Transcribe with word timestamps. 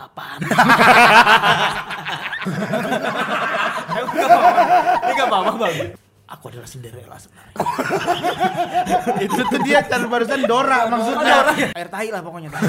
Lapan. 0.00 0.36
Ini 5.04 5.12
gak 5.12 5.28
apa-apa 5.28 5.52
bang. 5.60 5.92
Aku 6.30 6.46
adalah 6.46 6.64
Cinderella 6.64 7.18
sebenarnya. 7.18 7.58
Itu 9.26 9.42
tuh 9.50 9.60
dia 9.66 9.82
kan 9.82 10.06
barusan 10.06 10.46
Dora 10.46 10.86
maksudnya. 10.86 11.26
Ada 11.26 11.42
orang 11.42 11.58
ya? 11.58 11.68
Air 11.74 11.90
tahi 11.90 12.08
lah 12.14 12.22
pokoknya. 12.22 12.48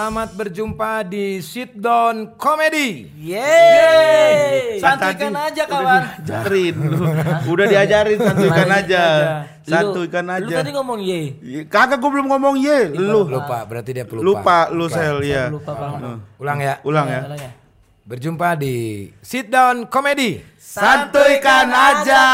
selamat 0.00 0.32
berjumpa 0.32 1.04
di 1.04 1.44
Sit 1.44 1.76
Down 1.76 2.32
Comedy. 2.40 3.12
Yeay. 3.20 4.80
Kan 4.80 4.96
Santuikan 4.96 5.36
aja 5.36 5.62
kawan. 5.68 6.02
Diajarin 6.24 6.74
lu. 6.88 6.98
Udah 7.52 7.66
diajarin 7.68 8.16
santuikan 8.16 8.68
aja. 8.72 9.02
Lu- 9.04 9.68
Santuikan 9.68 10.24
Lu 10.24 10.48
aja. 10.48 10.56
tadi 10.64 10.72
ngomong 10.72 11.04
ye. 11.04 11.36
Iya, 11.44 11.60
Kagak 11.68 12.00
gua 12.00 12.16
belum 12.16 12.32
ngomong 12.32 12.56
ye, 12.56 12.96
lu. 12.96 13.28
Lupa, 13.28 13.68
berarti 13.68 13.92
dia 13.92 14.08
pelupa. 14.08 14.24
Lupa 14.24 14.58
lu 14.72 14.88
sel 14.88 15.20
ya. 15.20 15.52
Lupa 15.52 15.76
bang. 15.76 15.92
Ulang 16.40 16.58
ya. 16.64 16.74
Ulang 16.80 17.04
ya. 17.04 17.20
Ulang 17.28 17.40
ya. 17.44 17.50
Berjumpa 18.08 18.56
di 18.56 19.04
Sit 19.20 19.52
Down 19.52 19.84
Comedy. 19.84 20.40
Santuikan 20.56 21.68
aja. 21.68 22.24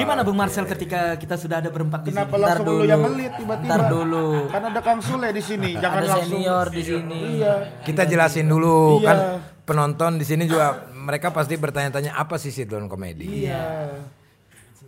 Gimana 0.00 0.24
Bung 0.24 0.38
Marcel 0.40 0.64
ketika 0.64 1.12
kita 1.14 1.36
sudah 1.36 1.60
ada 1.60 1.68
berempat 1.68 2.00
di 2.02 2.10
Kenapa 2.10 2.32
sini? 2.32 2.42
langsung 2.42 2.66
lu 2.72 2.84
yang 2.88 3.00
ngelit 3.04 3.32
tiba-tiba? 3.36 3.68
Ntar 3.68 3.82
dulu. 3.86 4.26
Kan 4.48 4.62
ada 4.64 4.80
Kang 4.80 5.00
Sule 5.04 5.28
di 5.28 5.42
sini, 5.44 5.76
jangan 5.76 6.00
Ada 6.00 6.08
langsung. 6.08 6.40
senior 6.40 6.66
di 6.72 6.82
sini. 6.82 7.20
Iya. 7.36 7.54
Kita 7.84 8.02
jelasin 8.08 8.48
dulu 8.48 8.98
Iya. 8.98 9.06
kan 9.06 9.18
penonton 9.62 10.16
di 10.16 10.24
sini 10.24 10.48
juga 10.48 10.88
mereka 10.90 11.28
pasti 11.30 11.54
bertanya-tanya 11.54 12.16
apa 12.16 12.40
sih 12.40 12.48
Sit 12.48 12.72
Down 12.72 12.88
Comedy. 12.88 13.44
Iya. 13.44 13.92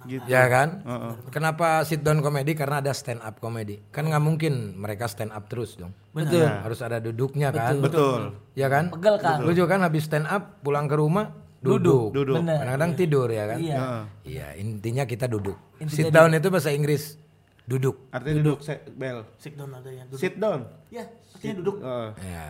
Gitu. 0.02 0.26
Ya 0.26 0.50
kan? 0.50 0.82
Kenapa 1.30 1.86
sit 1.86 2.02
down 2.02 2.26
comedy? 2.26 2.58
Karena 2.58 2.82
ada 2.82 2.90
stand 2.90 3.22
up 3.22 3.38
comedy. 3.38 3.78
Kan 3.94 4.10
nggak 4.10 4.18
mungkin 4.18 4.74
mereka 4.74 5.06
stand 5.06 5.30
up 5.30 5.46
terus 5.46 5.78
dong. 5.78 5.94
Betul. 6.10 6.42
Harus 6.42 6.82
ada 6.82 6.98
duduknya 6.98 7.54
kan? 7.54 7.78
Betul. 7.78 8.34
Ya 8.58 8.66
kan? 8.66 8.90
Pegel 8.90 9.22
kan? 9.22 9.46
Lu 9.46 9.54
juga 9.54 9.78
kan 9.78 9.86
habis 9.86 10.02
stand 10.02 10.26
up 10.26 10.58
pulang 10.66 10.90
ke 10.90 10.98
rumah 10.98 11.30
duduk. 11.62 12.08
Duduk. 12.12 12.34
Bener. 12.38 12.58
Kadang-kadang 12.58 12.90
tidur 12.92 13.28
ya 13.28 13.44
kan? 13.46 13.58
Iya. 13.58 13.76
Iya, 14.22 14.46
intinya 14.56 15.04
kita 15.04 15.24
duduk. 15.24 15.56
Intinya 15.78 15.96
sit 15.96 16.04
down 16.10 16.30
itu 16.30 16.46
bahasa 16.46 16.70
Inggris 16.70 17.16
duduk. 17.62 18.10
Artinya 18.10 18.34
duduk, 18.42 18.58
se- 18.60 18.82
bel. 18.90 19.22
Sit 19.38 19.54
down 19.54 19.70
ada 19.70 19.86
yang 19.86 20.06
duduk. 20.06 20.18
Sit 20.18 20.34
down. 20.34 20.66
Ya, 20.90 21.06
artinya 21.32 21.54
duduk. 21.56 21.74
Oh, 21.78 22.08
Ya, 22.20 22.42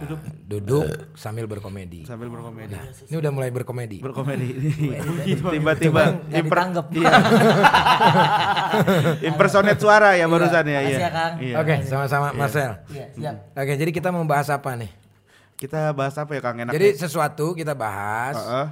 duduk. 0.43 0.83
sambil 1.15 1.45
berkomedi. 1.45 2.03
sambil 2.03 2.27
berkomedi. 2.27 2.75
Ini 3.07 3.15
udah 3.15 3.31
mulai 3.31 3.49
berkomedi. 3.49 4.01
Berkomedi. 4.01 4.49
Tiba-tiba 5.53 6.03
Nggak 6.27 6.35
imper- 6.35 6.59
ditanggap. 6.59 6.87
Iya. 6.91 7.13
Impersonate 9.23 9.79
suara 9.79 10.15
ya 10.15 10.27
barusan 10.27 10.65
ya, 10.65 10.81
iya. 10.83 10.99
ya, 10.99 11.11
Kang. 11.11 11.33
Iya. 11.39 11.55
Oke, 11.61 11.75
sama-sama 11.85 12.27
Marcel. 12.33 12.73
Iya, 12.89 13.07
siap. 13.13 13.35
Oke, 13.55 13.73
jadi 13.77 13.91
kita 13.93 14.09
mau 14.09 14.25
bahas 14.25 14.49
apa 14.49 14.73
nih? 14.75 14.91
Kita 15.55 15.93
bahas 15.93 16.17
apa 16.17 16.33
ya 16.33 16.41
Kang 16.41 16.57
enak? 16.59 16.73
Jadi 16.73 16.89
sesuatu 16.97 17.53
kita 17.55 17.73
bahas, 17.73 18.35
Heeh. 18.35 18.67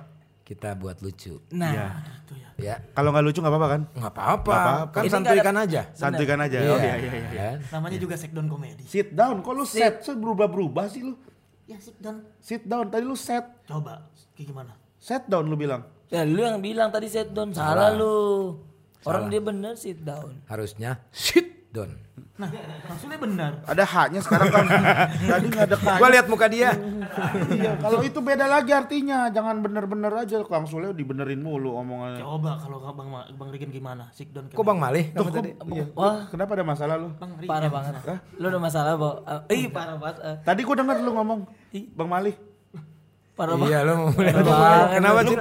Kita 0.51 0.75
buat 0.75 0.99
lucu. 0.99 1.39
Nah, 1.55 1.71
Iya. 1.71 1.87
itu 2.27 2.35
ya. 2.35 2.49
Ya, 2.59 2.75
Kalau 2.91 3.15
nggak 3.15 3.23
lucu 3.23 3.39
nggak 3.39 3.55
apa-apa 3.55 3.69
kan? 3.71 3.83
nggak 3.95 4.13
apa-apa. 4.13 4.57
Kan 4.91 5.03
santuikan 5.07 5.55
aja. 5.55 5.81
Santuikan 5.95 6.39
aja. 6.43 6.59
Oh 6.67 6.75
iya 6.75 6.95
iya 6.99 7.13
iya. 7.15 7.29
Kan? 7.55 7.59
Namanya 7.79 7.99
juga 8.03 8.19
sit 8.19 8.35
down 8.35 8.51
comedy. 8.51 8.83
Sit 8.83 9.15
down, 9.15 9.47
kok 9.47 9.55
lu 9.55 9.63
set? 9.63 10.03
Set 10.03 10.19
berubah-berubah 10.19 10.91
sih 10.91 11.07
lu. 11.07 11.15
Ya, 11.71 11.79
sit 11.79 11.95
down. 12.03 12.27
Sit 12.43 12.67
down, 12.67 12.91
tadi 12.91 13.07
lu 13.07 13.15
set. 13.15 13.47
Coba, 13.63 14.11
kayak 14.35 14.51
gimana? 14.51 14.75
Set 14.99 15.31
down 15.31 15.47
lu 15.47 15.55
bilang. 15.55 15.87
Ya 16.11 16.27
lu 16.27 16.43
yang 16.43 16.59
bilang 16.59 16.91
tadi 16.91 17.07
sit 17.07 17.31
down 17.31 17.55
salah, 17.55 17.95
lu. 17.95 18.59
Orang 19.07 19.31
dia 19.31 19.39
bener 19.39 19.79
sit 19.79 20.03
down. 20.03 20.43
Harusnya 20.51 20.99
sit 21.15 21.60
down. 21.71 21.91
Nah, 22.35 22.49
maksudnya 22.85 23.17
benar. 23.17 23.53
Ada 23.65 23.85
haknya 23.85 24.21
sekarang 24.21 24.49
kan. 24.49 24.65
tadi 25.31 25.47
nggak 25.47 25.65
ada. 25.67 25.77
Gua 25.77 26.09
lihat 26.09 26.27
muka 26.27 26.47
dia. 26.47 26.73
Iya, 27.49 27.79
kalau 27.79 28.01
itu 28.01 28.19
beda 28.19 28.45
lagi 28.45 28.73
artinya. 28.73 29.29
Jangan 29.29 29.61
bener-bener 29.61 30.11
aja 30.11 30.41
Kang 30.43 30.65
Sule 30.65 30.91
dibenerin 30.91 31.39
mulu 31.39 31.77
omongannya. 31.77 32.21
Coba 32.21 32.59
kalau 32.59 32.83
Bang 32.91 33.09
Ma- 33.09 33.29
Bang 33.31 33.51
Rigen 33.51 33.71
gimana? 33.71 34.11
Sit 34.11 34.33
down. 34.33 34.49
Kok 34.49 34.63
Bang 34.63 34.79
Malih 34.79 35.13
Tuh, 35.13 35.31
tadi? 35.31 35.55
iya. 35.71 35.85
Wah. 35.93 36.27
Kenapa 36.29 36.59
ada 36.59 36.65
masalah 36.65 36.95
lu? 36.97 37.09
Bang 37.15 37.33
Rigen. 37.39 37.51
Parah 37.51 37.71
banget. 37.71 37.95
Lu 38.35 38.47
ada 38.47 38.59
masalah, 38.59 38.93
Bo. 38.97 39.11
Eh, 39.49 39.55
ih, 39.55 39.65
parah 39.71 39.97
banget. 39.97 40.17
eh. 40.23 40.37
Tadi 40.43 40.61
gua 40.63 40.77
denger 40.77 40.97
lu 41.01 41.11
ngomong. 41.15 41.41
Bang 41.95 42.09
Malih. 42.09 42.35
Parah 43.37 43.55
banget. 43.55 43.71
Iya, 43.71 43.79
lu 43.87 43.93
mau 43.95 44.09
mulai. 44.11 44.33
Kenapa 44.97 45.21
sih? 45.25 45.37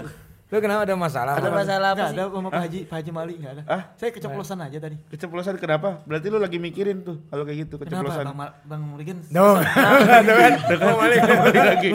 Lu 0.50 0.58
kenapa 0.58 0.82
ada 0.82 0.98
masalah? 0.98 1.38
Ada 1.38 1.54
masalah 1.54 1.88
apa 1.94 1.98
Enggak 2.02 2.10
sih? 2.10 2.18
ada 2.18 2.34
sama 2.34 2.50
Pak 2.50 2.62
Haji, 2.66 2.80
Pak 2.90 2.96
Haji 2.98 3.12
Mali 3.14 3.34
enggak 3.38 3.54
ada. 3.54 3.64
Ah? 3.70 3.82
Saya 3.94 4.10
keceplosan 4.10 4.58
aja 4.60 4.78
tadi. 4.82 4.98
Keceplosan 5.08 5.56
kenapa? 5.56 6.02
Berarti 6.04 6.28
lu 6.28 6.42
lagi 6.42 6.58
mikirin 6.58 7.06
tuh 7.06 7.22
kalau 7.30 7.46
kayak 7.46 7.58
gitu 7.64 7.78
Kenapa 7.78 8.10
keceplosan. 8.10 8.26
Bang, 8.26 8.34
Ma- 8.36 8.56
Bang 8.66 8.84
Rigen? 8.98 9.18
No. 9.30 9.62
Tuh 10.26 10.36
kan? 10.36 10.54
Bang 10.74 10.98
Malih. 10.98 11.20
lagi. 11.54 11.90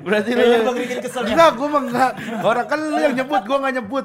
Berarti 0.00 0.30
lu 0.32 0.40
Iya, 0.40 0.58
Bang 0.64 0.76
Rigen 0.80 0.98
kesel. 1.04 1.22
Enggak, 1.28 1.50
gua 1.54 1.68
mah 1.68 1.82
enggak. 1.84 2.10
Orang 2.40 2.66
kan 2.66 2.78
lu 2.80 2.96
yang 2.96 3.14
nyebut, 3.14 3.40
gua 3.44 3.56
enggak 3.60 3.74
nyebut. 3.76 4.04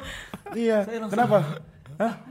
Iya. 0.52 0.78
Kenapa? 1.08 1.38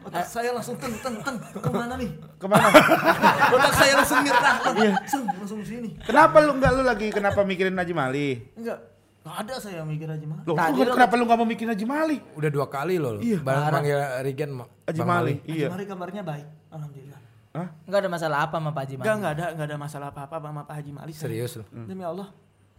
Otak 0.05 0.25
saya 0.25 0.53
langsung 0.53 0.77
teng 0.77 0.93
teng 1.01 1.17
teng 1.21 1.37
ke 1.41 1.69
mana 1.69 1.97
nih? 1.97 2.09
Ke 2.37 2.45
mana? 2.45 2.69
Otak 3.57 3.73
saya 3.73 3.93
langsung 3.97 4.21
nyerah. 4.21 4.57
Langsung 4.69 5.23
langsung 5.29 5.61
sini. 5.61 5.97
kenapa 6.05 6.41
lu 6.41 6.57
enggak 6.57 6.73
lu 6.73 6.85
lagi 6.85 7.09
kenapa 7.09 7.41
mikirin 7.41 7.73
Najib 7.73 7.93
Mali? 7.93 8.37
Enggak. 8.53 8.98
Enggak 9.29 9.45
ada 9.45 9.55
saya 9.61 9.85
mikir 9.85 10.09
aja 10.09 10.25
mah. 10.25 10.41
Loh, 10.43 10.57
Tadi 10.57 10.73
lu 10.73 10.83
lu- 10.83 10.95
kenapa 10.95 11.15
lu 11.15 11.23
enggak 11.23 11.39
mau 11.39 11.45
mikirin 11.47 11.69
Najib 11.69 11.85
Mali? 11.87 12.17
Udah 12.33 12.49
dua 12.49 12.67
kali 12.67 12.97
loh. 12.97 13.21
Iya, 13.21 13.39
Barang 13.39 13.69
panggil 13.71 13.97
Regen 14.25 14.51
Haji 14.57 14.99
Bang 14.99 15.09
Mali. 15.11 15.35
Haji 15.37 15.53
Iya. 15.53 15.67
Mali 15.69 15.85
kabarnya 15.85 16.23
baik. 16.25 16.47
Alhamdulillah. 16.69 17.21
Hah? 17.51 17.69
Enggak 17.85 18.01
ada 18.01 18.11
masalah 18.11 18.39
apa 18.41 18.57
sama 18.57 18.71
Pak 18.71 18.81
Haji 18.81 18.95
Enggak, 18.95 19.05
Mali? 19.05 19.19
enggak 19.19 19.33
ada, 19.35 19.45
enggak 19.53 19.67
ada 19.69 19.77
masalah 19.77 20.07
apa-apa 20.09 20.37
sama 20.43 20.63
Pak 20.65 20.75
Haji 20.75 20.91
Mali. 20.91 21.13
saya. 21.13 21.23
Serius 21.23 21.53
lu. 21.55 21.65
Demi 21.85 22.03
Allah. 22.03 22.29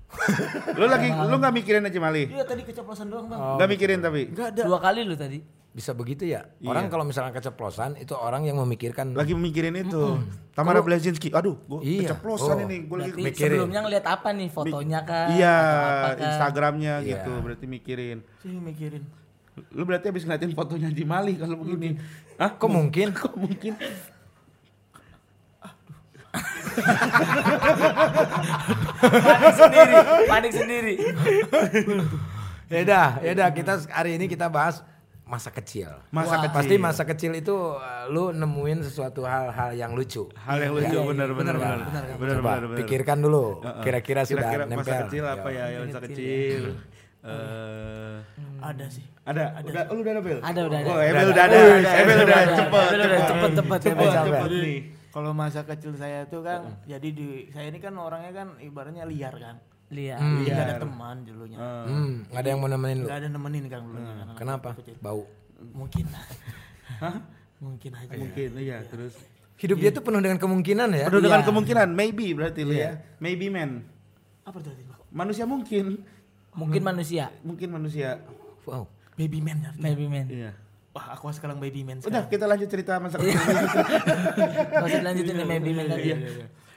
Lu 0.73 0.89
lagi 0.89 1.05
lu 1.05 1.35
enggak 1.37 1.53
mikirin 1.53 1.81
Najib 1.85 2.01
Mali? 2.01 2.23
Iya 2.25 2.41
tadi 2.41 2.65
keceplosan 2.65 3.07
doang, 3.07 3.29
Bang. 3.29 3.37
Enggak 3.55 3.69
mikirin 3.69 4.01
tapi. 4.01 4.21
Enggak 4.27 4.47
ada. 4.49 4.61
Dua 4.65 4.79
kali 4.81 5.05
lu 5.05 5.13
tadi. 5.13 5.37
Bisa 5.69 5.93
begitu 5.93 6.25
ya? 6.25 6.49
Orang 6.65 6.89
kalau 6.89 7.05
misalnya 7.05 7.29
keceplosan 7.29 7.93
itu 7.95 8.17
orang 8.17 8.41
yang 8.41 8.57
memikirkan 8.57 9.13
Lagi 9.13 9.37
mikirin 9.37 9.77
itu. 9.77 10.17
Tamara 10.57 10.81
Blazinski. 10.81 11.29
Aduh, 11.29 11.61
gua 11.69 11.79
Iya. 11.79 12.09
keceplosan 12.09 12.57
Oh. 12.57 12.65
ini. 12.65 12.77
Gua 12.89 13.05
lagi 13.05 13.13
mikirin. 13.15 13.57
sebelumnya 13.61 13.79
ngeliat 13.85 14.05
apa 14.09 14.29
nih? 14.33 14.49
Fotonya 14.49 14.99
kan? 15.05 15.27
Iya, 15.29 15.55
Atau 15.55 15.85
apa 15.85 16.09
kan? 16.09 16.25
Instagramnya 16.25 16.93
Iya. 16.99 17.09
gitu. 17.21 17.31
Berarti 17.39 17.65
mikirin. 17.69 18.17
Saya 18.41 18.59
mikirin. 18.59 19.03
Lu 19.69 19.83
berarti 19.85 20.09
habis 20.09 20.25
ngeliatin 20.25 20.55
fotonya 20.55 20.89
Haji 20.89 21.05
Mali 21.05 21.33
kalau 21.37 21.55
begini. 21.61 22.01
Hah? 22.41 22.49
Kok 22.55 22.69
mungkin? 22.69 23.07
Kok 23.19 23.35
mungkin? 23.37 23.73
Panik 28.99 29.53
sendiri, 29.55 29.95
panik 30.27 30.53
sendiri. 30.53 30.93
Ya 32.69 32.85
udah, 32.85 33.07
ya 33.25 33.31
udah 33.33 33.49
kita 33.49 33.81
hari 33.89 34.13
ini 34.13 34.29
kita 34.29 34.45
bahas 34.45 34.85
masa 35.29 35.53
kecil. 35.53 35.93
Masa 36.09 36.35
Wah. 36.35 36.49
kecil. 36.49 36.57
Pasti 36.57 36.75
masa 36.81 37.03
kecil 37.05 37.31
itu 37.37 37.53
uh, 37.53 38.09
lu 38.09 38.33
nemuin 38.33 38.81
sesuatu 38.81 39.21
hal-hal 39.29 39.77
yang 39.77 39.93
lucu. 39.93 40.25
hal 40.33 40.57
yang 40.57 40.73
lucu 40.73 40.97
benar 41.13 41.29
benar 41.37 41.55
benar. 41.55 41.77
Benar 41.85 42.35
Coba 42.41 42.49
benar 42.49 42.63
benar. 42.65 42.77
pikirkan 42.81 43.17
dulu. 43.21 43.61
Kira-kira 43.85 44.25
sudah 44.25 44.49
Kira-kira 44.49 44.63
nempel. 44.65 44.89
masa 44.89 45.05
kecil 45.05 45.23
apa 45.29 45.47
ya? 45.53 45.65
ya 45.69 45.77
masa 45.85 45.99
kecil. 46.09 46.61
Eh 47.19 48.17
Ada 48.59 48.85
sih. 48.91 49.05
ada, 49.23 49.43
udah, 49.61 49.83
oh, 49.87 49.95
lu 49.95 50.01
udah 50.03 50.13
ada 50.17 50.21
Bel? 50.25 50.39
Ada, 50.41 50.61
udah 50.67 50.77
ada. 50.81 50.89
Oh, 50.89 50.99
Ebel 50.99 51.27
udah 51.29 51.43
ada, 51.45 51.57
Ebel 52.01 52.17
udah 52.17 52.25
udah 52.25 52.37
ada. 52.41 52.55
cepet, 52.57 52.87
cepet, 52.89 53.51
cepet, 53.55 53.79
cepet, 53.85 54.09
cepet 54.09 54.49
nih. 54.51 54.79
Kalau 55.09 55.31
masa 55.33 55.61
kecil 55.65 55.93
saya 55.95 56.19
tuh 56.25 56.41
kan, 56.41 56.61
jadi 56.85 57.07
di 57.09 57.27
saya 57.49 57.69
ini 57.69 57.79
kan 57.79 57.93
orangnya 57.95 58.31
kan 58.33 58.47
ibaratnya 58.59 59.05
liar 59.05 59.35
kan. 59.37 59.55
Lihat. 59.89 60.19
Jadi 60.21 60.49
nggak 60.49 60.67
ada 60.67 60.77
teman 60.79 61.15
dulunya. 61.25 61.57
Hmm, 61.59 62.13
nggak 62.29 62.41
ada 62.41 62.49
yang 62.49 62.59
mau 62.61 62.69
nemenin 62.69 62.97
lu. 62.99 63.07
Nggak 63.09 63.19
ada 63.19 63.29
nemenin 63.29 63.63
kan 63.65 63.81
dulunya. 63.81 64.13
kan. 64.15 64.35
Kenapa? 64.37 64.69
Bau. 65.01 65.23
Mungkin. 65.73 66.05
Mungkin 67.59 67.91
aja. 67.91 68.15
Mungkin 68.15 68.49
iya, 68.55 68.79
terus 68.87 69.13
Hidup 69.59 69.75
dia 69.75 69.91
tuh 69.91 69.99
penuh 69.99 70.23
dengan 70.23 70.39
kemungkinan 70.39 70.87
ya. 70.95 71.11
penuh 71.11 71.19
dengan 71.19 71.43
Iya. 71.43 71.47
kemungkinan, 71.51 71.87
maybe 71.91 72.31
berarti 72.31 72.63
lu 72.63 72.71
ya. 72.71 72.95
Maybe 73.19 73.51
man. 73.51 73.83
Apa 74.47 74.63
Bang? 74.63 74.79
Manusia 75.11 75.43
mungkin, 75.43 75.99
Mungkin 76.55 76.79
manusia. 76.79 77.27
mungkin 77.43 77.67
manusia. 77.67 78.23
Wow. 78.63 78.87
Baby 79.19 79.43
man 79.43 79.59
ya. 79.59 79.71
Maybe 79.75 80.07
man. 80.07 80.31
Iya. 80.31 80.55
Wah, 80.95 81.11
aku 81.11 81.27
sekarang 81.35 81.59
baby 81.59 81.83
man. 81.83 81.99
Udah, 81.99 82.23
sekarang. 82.23 82.31
kita 82.31 82.45
lanjut 82.47 82.69
cerita 82.71 82.91
masa 83.03 83.19
kecil. 83.19 83.35
Gak 84.71 84.85
usah 84.87 85.01
lanjutin 85.03 85.35
maybe 85.43 85.71
man 85.75 85.85
tadi. 85.85 86.09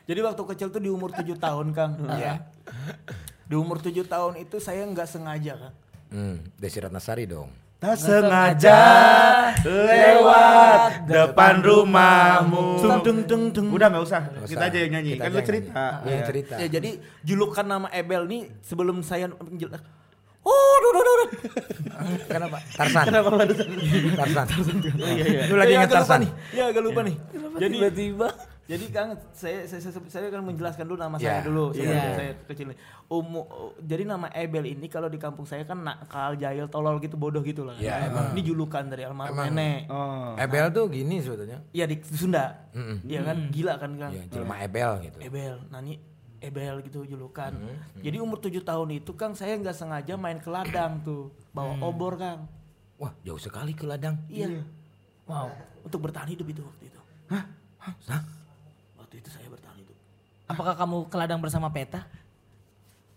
Jadi 0.03 0.19
waktu 0.21 0.43
kecil 0.51 0.69
tuh 0.75 0.83
di 0.83 0.91
umur 0.91 1.15
7 1.15 1.39
tahun, 1.39 1.67
Kang. 1.71 1.95
Iya. 2.03 2.51
Di 3.43 3.55
umur 3.55 3.79
7 3.79 3.93
tahun 4.03 4.35
itu 4.39 4.57
saya 4.57 4.83
nggak 4.83 5.05
sengaja, 5.05 5.53
Kang. 5.57 5.75
Hmm, 6.09 6.37
Desi 6.55 6.79
Ratnasari 6.79 7.25
dong. 7.25 7.49
Tak 7.77 7.99
sengaja 7.99 8.79
lewat 9.61 11.03
depan 11.05 11.59
rumahmu. 11.59 12.79
Dung, 12.79 12.99
dung, 13.03 13.19
dung, 13.25 13.43
dung. 13.51 13.67
Udah 13.71 13.91
nggak 13.91 14.05
usah, 14.05 14.23
Nggak 14.25 14.47
kita 14.47 14.57
usah. 14.57 14.71
aja 14.71 14.79
yang 14.79 14.93
nyanyi. 14.93 15.13
Kita 15.13 15.25
Kan 15.25 15.31
lu 15.33 15.41
cerita. 15.43 15.71
nyanyi. 15.75 16.07
Iya, 16.07 16.21
cerita. 16.23 16.55
Ya, 16.57 16.67
jadi 16.71 16.91
julukan 17.23 17.67
nama 17.67 17.89
Ebel 17.91 18.23
nih 18.25 18.43
sebelum 18.61 19.03
saya 19.03 19.27
menjelaskan. 19.29 19.83
Oh, 20.43 20.53
duh, 20.79 20.91
duh, 20.93 21.03
duh, 21.03 21.17
duh. 21.17 21.29
Kenapa? 22.27 22.59
Tarsan. 22.73 23.05
Kenapa 23.05 23.29
barusan? 23.33 23.67
Tarsan. 24.13 24.47
Iya, 24.93 25.25
iya. 25.25 25.43
Lu 25.47 25.55
lagi 25.55 25.71
Ya, 25.71 25.77
ingat 25.77 25.89
agak 25.89 25.97
lupa 25.97 25.99
Tarsan? 25.99 26.19
nih. 26.19 26.31
Ya 26.51 26.65
agak 26.67 26.83
lupa 26.83 27.01
nih. 27.03 27.17
Jadi 27.59 27.73
tiba-tiba 27.73 28.29
jadi 28.65 28.85
Kang 28.89 29.11
saya 29.31 29.67
saya, 29.67 29.81
saya, 29.83 29.99
saya 30.07 30.27
kan 30.29 30.41
menjelaskan 30.41 30.85
dulu 30.85 30.97
nama 30.97 31.17
Ya. 31.17 31.37
saya 31.37 31.41
dulu 31.43 31.65
sebelum 31.71 31.93
Iya. 31.93 32.15
saya 32.15 32.31
kecil. 32.45 32.67
Umu, 33.07 33.43
jadi 33.79 34.03
nama 34.05 34.31
Ebel 34.31 34.65
ini 34.71 34.87
kalau 34.87 35.07
di 35.07 35.17
kampung 35.17 35.43
saya 35.43 35.63
kan 35.63 35.77
nakal, 35.79 36.33
jahil, 36.35 36.65
tolol 36.67 36.97
gitu, 36.99 37.15
bodoh 37.15 37.41
gitu 37.41 37.63
lah. 37.63 37.77
Ya, 37.77 38.07
emang. 38.07 38.33
Ini 38.33 38.41
julukan 38.45 38.87
dari 38.87 39.03
almarhum 39.03 39.37
nenek. 39.37 39.87
Oh. 39.87 40.33
Ebel 40.35 40.71
tuh 40.71 40.89
gini 40.89 41.19
sebetulnya. 41.19 41.61
Iya 41.71 41.85
di 41.85 41.97
Sunda. 42.07 42.71
Iya 43.03 43.21
kan 43.23 43.37
gila 43.49 43.75
kan 43.77 43.91
Kang. 43.95 44.13
Ya, 44.13 44.23
jelma 44.27 44.55
Ebel 44.59 44.91
gitu. 45.03 45.19
Ebel, 45.21 45.55
nani 45.69 45.99
Ebel 46.39 46.83
gitu 46.83 47.05
julukan. 47.05 47.51
Hmm, 47.51 47.79
Jadi 47.99 48.17
umur 48.17 48.39
tujuh 48.39 48.61
tahun 48.61 48.97
itu 48.97 49.13
Kang 49.13 49.31
saya 49.33 49.55
nggak 49.55 49.75
sengaja 49.75 50.15
main 50.17 50.39
ke 50.39 50.49
ladang 50.49 50.99
tuh, 51.01 51.31
bawa 51.51 51.75
Hmm. 51.75 51.85
obor 51.85 52.15
Kang. 52.17 52.47
Wah, 52.97 53.11
jauh 53.21 53.39
sekali 53.39 53.73
ke 53.73 53.83
ladang. 53.83 54.19
Iya. 54.27 54.63
Wow. 55.23 55.51
Untuk 55.83 55.99
bertahan 56.01 56.27
hidup 56.29 56.47
itu 56.47 56.59
waktu 56.61 56.85
itu. 56.87 57.01
Hah? 57.29 57.45
Waktu 57.79 58.42
itu 59.23 59.29
saya 59.31 59.47
bertahan 59.47 59.79
hidup. 59.79 59.97
apakah 60.51 60.75
kamu 60.75 60.97
ke 61.07 61.17
ladang 61.17 61.39
bersama 61.39 61.71
peta 61.71 62.03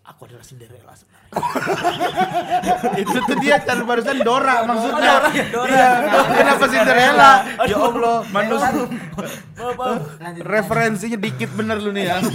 Aku 0.06 0.22
adalah 0.22 0.46
Cinderella 0.46 0.94
sebenarnya. 0.94 1.34
itu 3.02 3.18
tuh 3.26 3.36
dia 3.42 3.58
kan 3.58 3.82
barusan 3.82 4.22
Dora 4.22 4.62
maksudnya. 4.62 5.12
Dora, 5.18 5.30
Dora. 5.50 5.66
Iya, 5.66 5.90
kenapa 6.30 6.64
Cinderella? 6.70 7.32
Ya 7.66 7.76
Allah, 7.82 8.16
manusia 8.30 8.70
referensinya 10.46 11.18
dikit 11.18 11.50
bener 11.58 11.82
lu 11.82 11.90
nih 11.90 12.06
ya. 12.06 12.22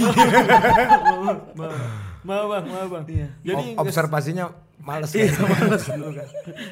Maaf 2.21 2.45
bang, 2.53 2.65
maaf 2.69 2.87
bang. 2.91 3.03
Jadi 3.41 3.65
Ob- 3.79 3.87
observasinya 3.87 4.51
males. 4.81 5.11
kan? 5.13 6.27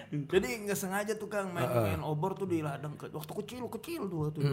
Jadi 0.10 0.48
nggak 0.66 0.78
sengaja 0.78 1.14
tuh 1.16 1.30
Kang 1.30 1.54
main, 1.54 1.70
main 1.70 2.02
obor 2.02 2.34
tuh 2.34 2.50
di 2.50 2.60
ladang 2.60 2.98
ke, 2.98 3.10
waktu 3.10 3.34
kecil 3.46 3.70
kecil 3.70 4.02
tuh 4.10 4.18
waktu 4.28 4.40
itu. 4.42 4.52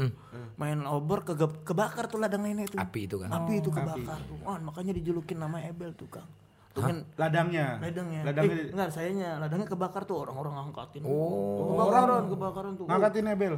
Main 0.56 0.85
obor 0.85 1.25
ke 1.25 1.32
kebakar 1.64 2.06
tuh 2.06 2.20
ladang 2.20 2.44
nenek 2.44 2.73
tuh. 2.73 2.79
Api 2.79 3.00
itu 3.08 3.17
kan. 3.19 3.29
Api 3.32 3.61
itu 3.61 3.70
kebakar 3.73 4.19
tuh. 4.25 4.37
Wah, 4.44 4.58
makanya 4.61 4.93
dijulukin 4.93 5.37
nama 5.37 5.61
Ebel 5.61 5.93
tuh 5.93 6.08
Kang. 6.08 6.29
Tuh 6.76 6.85
kan 6.85 7.08
Ladangnya. 7.17 7.81
ladangnya. 7.81 8.20
Ladangnya 8.20 8.56
Eh, 8.61 8.69
enggak, 8.69 8.88
sayanya 8.93 9.41
ladangnya 9.41 9.64
kebakar 9.64 10.05
tuh 10.05 10.20
orang-orang 10.20 10.61
ngangkatin. 10.61 11.09
Oh. 11.09 11.73
Kebakaran, 11.73 12.23
kebakaran 12.29 12.73
tuh. 12.76 12.85
ngangkatin 12.85 13.25
Ebel. 13.32 13.55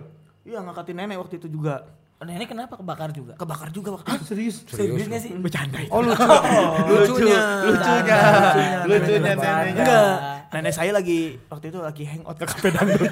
Iya, 0.47 0.59
ngangkatin 0.63 0.97
nenek 0.97 1.19
waktu 1.19 1.43
itu 1.43 1.51
juga. 1.51 1.83
Oh, 2.19 2.27
nah, 2.27 2.35
nenek 2.35 2.51
kenapa 2.51 2.75
kebakar 2.75 3.15
juga? 3.15 3.39
Kebakar 3.39 3.71
juga 3.71 3.95
waktu 3.95 4.11
Hah? 4.11 4.19
Serius? 4.27 4.67
Serius 4.67 5.07
gak 5.07 5.23
sih? 5.23 5.31
Bercanda 5.39 5.79
itu. 5.79 5.95
Oh 5.95 6.03
lucu. 6.03 6.19
Oh, 6.19 6.75
lucunya. 6.91 7.43
Lucunya. 7.63 8.19
Lucunya, 8.19 8.79
lucunya 8.91 9.21
neneknya. 9.23 9.55
Enggak. 9.71 10.11
Nenek 10.51 10.73
saya 10.75 10.91
lagi 10.91 11.39
waktu 11.47 11.71
itu 11.71 11.79
lagi 11.79 12.03
hangout 12.11 12.37
ke 12.43 12.45
kafe 12.51 12.75
dangdut. 12.75 13.07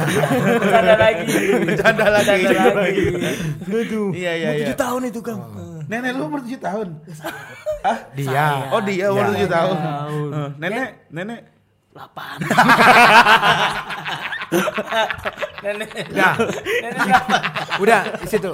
Bercanda 0.60 0.94
lagi. 1.00 1.24
Bercanda 1.64 2.06
lagi. 2.12 2.44
Bercanda 2.44 2.72
lagi. 2.76 3.04
Lucu. 3.72 4.02
Iya 4.12 4.32
iya 4.36 4.50
iya. 4.52 4.66
Itu 4.68 4.74
tahun 4.76 5.02
itu 5.08 5.20
Kang. 5.24 5.40
Oh. 5.40 5.80
Nenek 5.88 6.12
lu 6.12 6.28
umur 6.28 6.44
tujuh 6.44 6.60
tahun. 6.60 6.88
Ah, 7.80 7.98
dia. 8.12 8.68
Oh, 8.68 8.84
dia 8.84 9.08
umur 9.16 9.32
tujuh 9.32 9.48
tahun. 9.48 9.76
Nenek, 10.60 11.08
nenek 11.08 11.40
Lapan. 11.92 12.40
Nah, 15.62 16.34
udah 17.78 18.00
di 18.18 18.26
situ. 18.26 18.50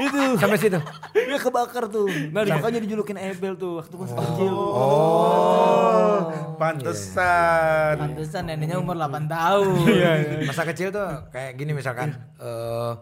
Itu 0.00 0.20
sampai 0.40 0.56
situ. 0.56 0.80
Dia 1.12 1.36
kebakar 1.36 1.92
tuh. 1.92 2.08
Nah, 2.32 2.40
Makanya 2.48 2.80
dijulukin 2.80 3.20
Ebel 3.20 3.52
tuh 3.60 3.84
waktu 3.84 3.94
masih 4.00 4.16
oh. 4.16 4.22
kecil. 4.24 4.52
Oh. 4.56 6.16
Pantesan. 6.56 8.00
Pantesan 8.00 8.42
neneknya 8.48 8.80
umur 8.80 8.96
8 8.96 9.28
tahun. 9.28 9.76
Iya, 9.92 10.12
iya, 10.24 10.48
Masa 10.48 10.64
kecil 10.64 10.88
tuh 10.88 11.04
kayak 11.28 11.52
gini 11.60 11.76
misalkan 11.76 12.16
iya. 12.16 12.40
eh 12.40 12.48
uh, 12.48 12.92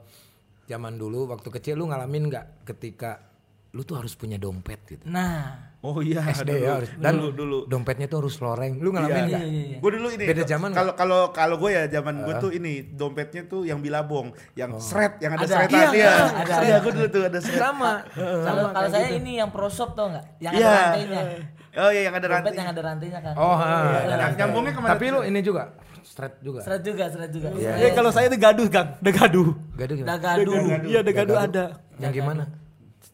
zaman 0.67 0.99
dulu 0.99 1.31
waktu 1.31 1.49
kecil 1.55 1.79
lu 1.79 1.87
ngalamin 1.87 2.31
nggak 2.31 2.67
ketika 2.67 3.30
lu 3.71 3.83
tuh 3.83 3.95
harus 3.95 4.13
punya 4.13 4.35
dompet 4.35 4.83
gitu. 4.85 5.07
nah 5.07 5.71
Oh 5.81 6.05
iya, 6.05 6.21
SD 6.29 6.45
dulu. 6.51 6.61
ya 6.61 6.71
harus. 6.77 6.91
Dan 6.95 7.13
dulu 7.17 7.31
dulu. 7.33 7.59
dompetnya 7.65 8.05
tuh 8.05 8.21
harus 8.21 8.37
loreng. 8.37 8.77
Lu 8.77 8.93
ngalamin 8.93 9.17
nggak? 9.25 9.31
iya 9.33 9.41
iya 9.41 9.63
iya 9.67 9.79
Gue 9.81 9.91
dulu 9.97 10.09
ini 10.11 10.25
Beda 10.27 10.45
zaman 10.45 10.71
Kalau 10.71 10.93
kalau 10.93 11.21
kalau 11.31 11.57
gue 11.57 11.71
ya 11.71 11.89
zaman 11.89 12.21
gue 12.21 12.35
tuh 12.37 12.51
ini 12.51 12.73
dompetnya 12.85 13.47
tuh 13.47 13.63
yang 13.63 13.79
bilabong, 13.79 14.29
yang 14.53 14.77
seret, 14.77 15.17
yang 15.19 15.33
ada, 15.33 15.41
Ada. 15.41 15.55
seretan 15.57 15.81
Iya, 15.81 15.89
dia. 15.89 16.13
ada. 16.37 16.55
Iya, 16.61 16.77
gue 16.79 16.93
dulu 16.93 17.09
tuh 17.09 17.23
ada 17.25 17.39
seret. 17.39 17.61
Sama. 17.63 17.93
kalau 18.13 18.65
kalau 18.71 18.89
saya 18.89 19.09
ini 19.15 19.33
yang 19.39 19.49
prosop 19.49 19.95
tau 19.95 20.13
nggak 20.13 20.25
yang 20.39 20.53
Iya. 20.53 20.67
ada 20.67 20.77
rantainya 20.85 21.23
Oh 21.71 21.89
iya 21.89 22.01
yang 22.03 22.15
ada 22.15 22.27
dompet 22.27 22.37
rantai. 22.45 22.59
yang 22.59 22.69
ada 22.69 22.83
rantainya 22.85 23.21
kan 23.23 23.35
Oh, 23.39 23.57
Iya, 23.57 23.99
ada 24.05 24.15
Yang 24.21 24.33
nyambungnya 24.37 24.73
ke 24.75 24.81
mana? 24.81 24.91
Tapi 24.91 25.05
lu 25.07 25.21
ini 25.23 25.41
juga 25.41 25.63
straight 26.03 26.37
juga. 26.41 26.61
seret 26.61 26.83
juga 26.83 27.05
seret 27.09 27.31
juga 27.31 27.49
Iya. 27.57 27.73
Ya 27.79 27.89
kalau 27.95 28.11
saya 28.11 28.29
degaduh 28.29 28.69
Kang, 28.69 29.01
degaduh. 29.01 29.49
Gaduh 29.73 29.95
gimana? 29.97 30.11
dagadu 30.13 30.53
Iya, 30.85 31.01
degaduh 31.01 31.39
ada. 31.39 31.65
Yang 31.97 32.13
gimana? 32.21 32.45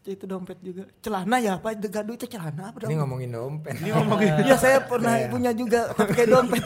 Itu 0.07 0.23
dompet 0.25 0.63
juga. 0.63 0.87
Celana 0.99 1.37
ya, 1.37 1.59
apa? 1.59 1.75
Degaduh 1.75 2.15
itu 2.15 2.27
celana 2.27 2.71
apa 2.71 2.79
Ini 2.79 2.87
dompet? 2.87 2.99
ngomongin 3.03 3.31
dompet. 3.31 3.75
Ini 3.77 3.91
ngomongin 3.91 4.33
Iya, 4.41 4.55
saya 4.55 4.79
pernah 4.81 5.19
punya 5.27 5.51
juga 5.51 5.91
tapi 5.91 6.15
kayak 6.15 6.31
dompet. 6.31 6.63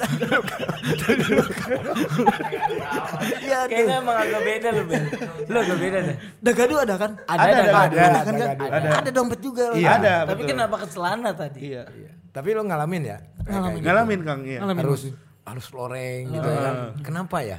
Iya, 3.40 3.58
kayaknya 3.66 3.96
emang 3.98 4.16
agak 4.18 4.40
beda 4.42 4.68
lu 4.70 4.82
Ben 4.84 5.02
lu 5.46 5.56
agak 5.56 5.78
beda 5.78 5.98
deh 6.02 6.16
Dagadu 6.40 6.74
ada 6.78 6.94
kan? 6.96 7.10
ada 7.24 7.40
Ada, 7.40 7.52
dagadu. 7.54 7.70
ada, 7.70 7.80
Ada 7.80 7.96
kan? 7.96 8.24
kan? 8.24 8.34
Dagadu. 8.36 8.64
Ada. 8.70 8.88
Ada 9.00 9.10
dompet 9.10 9.40
juga. 9.40 9.64
Iya, 9.72 9.88
ada. 9.96 10.14
tapi 10.26 10.42
betul. 10.42 10.50
kenapa 10.52 10.74
ke 10.76 10.86
celana 10.88 11.30
tadi 11.32 11.60
Iya. 11.66 11.82
Tapi 12.30 12.48
lu 12.54 12.62
ngalamin 12.62 13.02
ya? 13.02 13.18
Kayak 13.42 13.60
gitu. 13.74 13.82
Ngalamin 13.82 14.20
Kang, 14.22 14.40
iya. 14.46 14.58
Ngalamin. 14.62 14.82
Harus 14.86 15.02
harus 15.42 15.66
loreng 15.74 16.22
gitu 16.30 16.46
kan. 16.46 16.74
Kenapa 17.02 17.36
ya? 17.42 17.58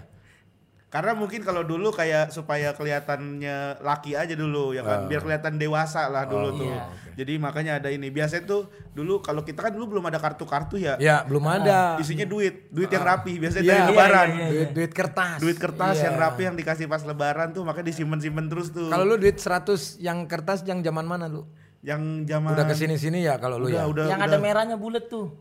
Karena 0.91 1.15
mungkin 1.15 1.39
kalau 1.39 1.63
dulu 1.63 1.87
kayak 1.95 2.35
supaya 2.35 2.75
kelihatannya 2.75 3.79
laki 3.79 4.11
aja 4.11 4.35
dulu 4.35 4.75
ya 4.75 4.83
kan, 4.83 5.07
biar 5.07 5.23
kelihatan 5.23 5.55
dewasa 5.55 6.11
lah 6.11 6.27
dulu 6.27 6.59
tuh. 6.59 6.67
iya. 6.67 6.91
Jadi 7.15 7.39
makanya 7.39 7.79
ada 7.79 7.87
ini. 7.87 8.11
Biasanya 8.11 8.43
tuh 8.43 8.67
dulu 8.91 9.23
kalau 9.23 9.39
kita 9.39 9.63
kan 9.63 9.71
dulu 9.71 9.95
belum 9.95 10.11
ada 10.11 10.19
kartu-kartu 10.19 10.75
ya. 10.75 10.99
Ya, 10.99 11.23
belum 11.23 11.47
ada. 11.47 11.95
Isinya 11.95 12.27
duit, 12.27 12.67
duit 12.75 12.91
yang 12.91 13.07
rapi. 13.07 13.39
Biasanya 13.39 13.63
Iya, 13.63 13.71
dari 13.71 13.79
iya, 13.79 13.87
lebaran. 13.87 14.27
iya, 14.27 14.35
iya. 14.35 14.47
Duit 14.51 14.69
duit 14.75 14.91
kertas. 14.91 15.37
Duit 15.39 15.55
kertas 15.55 15.95
Iya. 15.95 16.11
yang 16.11 16.15
rapi 16.19 16.41
yang 16.43 16.55
dikasih 16.59 16.85
pas 16.91 17.01
lebaran 17.07 17.55
tuh 17.55 17.63
makanya 17.63 17.87
disimpan-simpan 17.95 18.51
terus 18.51 18.75
tuh. 18.75 18.91
Kalau 18.91 19.07
lu 19.07 19.15
duit 19.15 19.39
100 19.39 19.95
yang 19.95 20.27
kertas 20.27 20.67
yang 20.67 20.83
zaman 20.83 21.07
mana 21.07 21.31
lu? 21.31 21.47
yang 21.81 22.29
zaman 22.29 22.53
Udah 22.53 22.69
ke 22.69 22.77
sini 22.77 22.93
sini 22.93 23.25
ya 23.25 23.41
kalau 23.41 23.57
lu 23.57 23.65
ya. 23.65 23.89
udah, 23.89 24.05
yang 24.05 24.21
udah. 24.21 24.29
ada 24.29 24.37
merahnya 24.37 24.77
bulat 24.77 25.09
tuh 25.09 25.33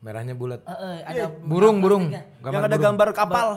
Merahnya 0.00 0.34
bulat. 0.34 0.64
Eh, 0.66 0.72
eh, 0.72 0.98
ada 1.04 1.24
Burung 1.46 1.78
burung. 1.78 2.10
Yang 2.42 2.62
ada 2.66 2.78
gambar 2.80 3.08
kapal. 3.14 3.48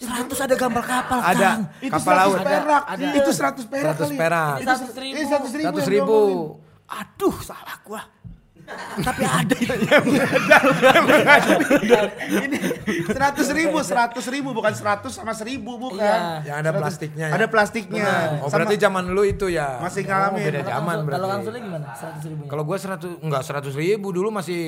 Seratus 0.00 0.38
ada 0.40 0.54
gambar 0.56 0.80
kapal. 0.82 1.18
Ada 1.20 1.48
Kang. 1.52 1.60
itu 1.78 1.92
kapal 1.92 2.14
100 2.16 2.20
laut. 2.24 2.38
perak. 2.40 2.82
Ada. 2.88 3.06
Itu 3.12 3.30
100 3.30 3.64
perak 3.68 3.94
100 3.94 4.00
kali. 4.00 4.16
perak. 4.16 4.54
Ini 4.56 4.64
seratus 4.64 4.96
ribu. 4.96 5.14
Eh, 5.14 5.26
100 5.28 5.52
ribu. 5.52 5.68
100 5.68 5.76
yang 5.76 5.92
ribu. 5.92 6.18
Aduh, 6.90 7.36
salah 7.40 7.76
gua. 7.84 8.02
Tapi 9.02 9.24
ada 9.26 9.50
itu. 9.50 9.74
Ini 12.30 12.58
100 13.02 13.50
ribu, 13.50 13.78
100 13.82 14.14
ribu 14.30 14.48
bukan 14.54 14.70
100 14.70 15.10
sama 15.10 15.32
1000 15.34 15.58
bukan. 15.58 15.98
Iya. 15.98 16.46
Yang 16.46 16.56
ada 16.56 16.70
plastiknya 16.72 17.26
ya? 17.26 17.34
Ada 17.34 17.46
plastiknya. 17.50 18.06
Oh, 18.38 18.46
Sama- 18.46 18.52
berarti 18.62 18.76
zaman 18.78 19.04
lu 19.10 19.22
itu 19.26 19.46
ya. 19.50 19.82
Masih 19.82 20.02
Oh, 20.02 20.08
ngalamin. 20.08 20.42
beda 20.44 20.60
Kalau 20.60 20.70
zaman 20.70 20.96
berarti. 21.02 21.14
kalau 21.18 21.28
langsungnya 21.28 21.60
gimana 21.60 21.86
seratus 21.94 22.24
ribu 22.24 22.42
Kalau 22.46 22.62
gua 22.62 22.76
100 22.78 23.18
enggak 23.20 23.42
100 23.42 23.74
ribu 23.74 24.06
dulu 24.10 24.28
masih 24.30 24.60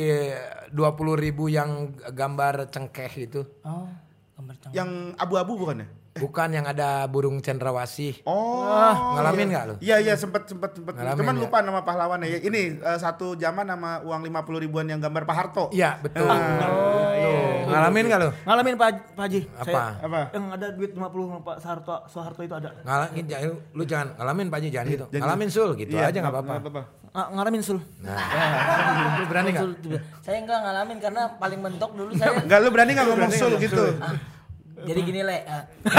20 0.68 0.82
ribu 1.16 1.44
yang 1.46 1.70
gambar 2.10 2.68
cengkeh 2.68 3.12
itu. 3.22 3.42
oh 3.62 3.86
yang 4.72 4.88
abu-abu 5.14 5.54
bukan 5.56 5.82
ya? 5.82 5.88
Bukan 6.12 6.52
yang 6.52 6.68
ada 6.68 7.08
burung 7.08 7.40
cendrawasih. 7.40 8.20
Oh, 8.28 9.16
ngalamin 9.16 9.48
iya. 9.48 9.52
nggak 9.56 9.64
lu? 9.64 9.74
Iya 9.80 9.96
iya 9.98 10.14
sempet 10.14 10.44
sempet 10.44 10.76
sempet. 10.76 10.92
Ngalamin 10.92 11.18
Cuman 11.18 11.34
ya? 11.34 11.40
lupa 11.40 11.58
nama 11.64 11.80
pahlawannya 11.80 12.28
ya. 12.28 12.38
Ini 12.44 12.60
eh, 12.78 12.98
satu 13.00 13.32
zaman 13.32 13.64
nama 13.64 14.04
uang 14.04 14.20
50 14.20 14.28
ribuan 14.60 14.84
yang 14.84 15.00
gambar 15.00 15.24
Pak 15.24 15.36
Harto. 15.36 15.64
Iya, 15.72 15.96
betul. 15.98 16.28
Ah, 16.28 16.68
Tuh. 17.16 17.64
Ngalamin 17.64 18.04
enggak 18.12 18.20
lu? 18.20 18.30
Ngalamin 18.44 18.74
Pak 18.76 18.88
Pak 19.16 19.24
Haji. 19.24 19.40
Apa? 19.48 19.64
Saya- 19.64 19.92
Apa? 20.04 20.20
Yang 20.36 20.44
ada 20.52 20.66
duit 20.76 20.90
50 20.92 21.00
Pak 21.40 21.56
Soeharto, 21.64 21.94
Soeharto 22.04 22.40
itu 22.44 22.54
ada. 22.54 22.68
Ngalamin 22.84 23.24
jangan 23.24 23.48
lu 23.72 23.82
jangan 23.88 24.08
ngalamin 24.12 24.46
Pak 24.52 24.58
Haji 24.60 24.68
jangan 24.68 24.86
gitu. 24.90 25.06
Jangan. 25.08 25.22
Ngalamin 25.24 25.48
sul 25.48 25.70
gitu 25.80 25.92
Iya, 25.96 26.04
aja 26.12 26.18
enggak 26.20 26.34
apa-apa. 26.36 26.54
apa-apa. 26.60 26.82
Ah, 27.12 27.26
ngalamin 27.30 27.60
sul. 27.60 27.80
Nah, 28.00 28.16
lu 29.16 29.24
berani 29.28 29.48
enggak? 29.48 29.64
saya 30.20 30.36
enggak 30.40 30.60
ngalamin 30.60 30.96
karena 30.96 31.22
paling 31.36 31.60
mentok 31.60 31.90
dulu 31.92 32.12
saya 32.12 32.36
Enggak 32.36 32.58
lu 32.60 32.68
berani 32.68 32.90
enggak 32.92 33.06
ngomong 33.08 33.32
sul 33.32 33.52
gitu? 33.56 33.84
Jadi 34.82 35.00
gini 35.02 35.20
le. 35.22 35.38
eh. 35.38 35.62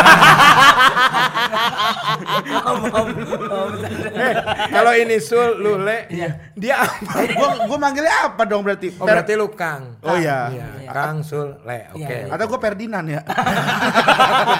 Om, 2.63 2.79
om, 2.85 3.09
om. 3.49 3.71
Eh, 4.13 4.33
kalau 4.69 4.93
ini 4.93 5.17
Sul, 5.19 5.59
lu 5.59 5.79
Le, 5.79 6.07
dia 6.53 6.79
apa? 6.79 7.27
gua 7.33 7.49
gua 7.67 7.77
manggilnya 7.79 8.29
apa 8.29 8.43
dong 8.43 8.63
berarti? 8.63 8.91
Oh 8.95 9.05
berarti 9.05 9.33
lu 9.35 9.51
Kang. 9.51 9.99
Oh 10.03 10.15
iya. 10.15 10.47
Iya, 10.51 10.67
Kang 10.89 11.23
Sul, 11.23 11.59
Le, 11.63 11.91
oke. 11.91 11.99
Iya, 11.99 12.27
iya. 12.27 12.31
Atau 12.31 12.45
gua 12.47 12.59
Ferdinand 12.59 13.05
ya? 13.07 13.21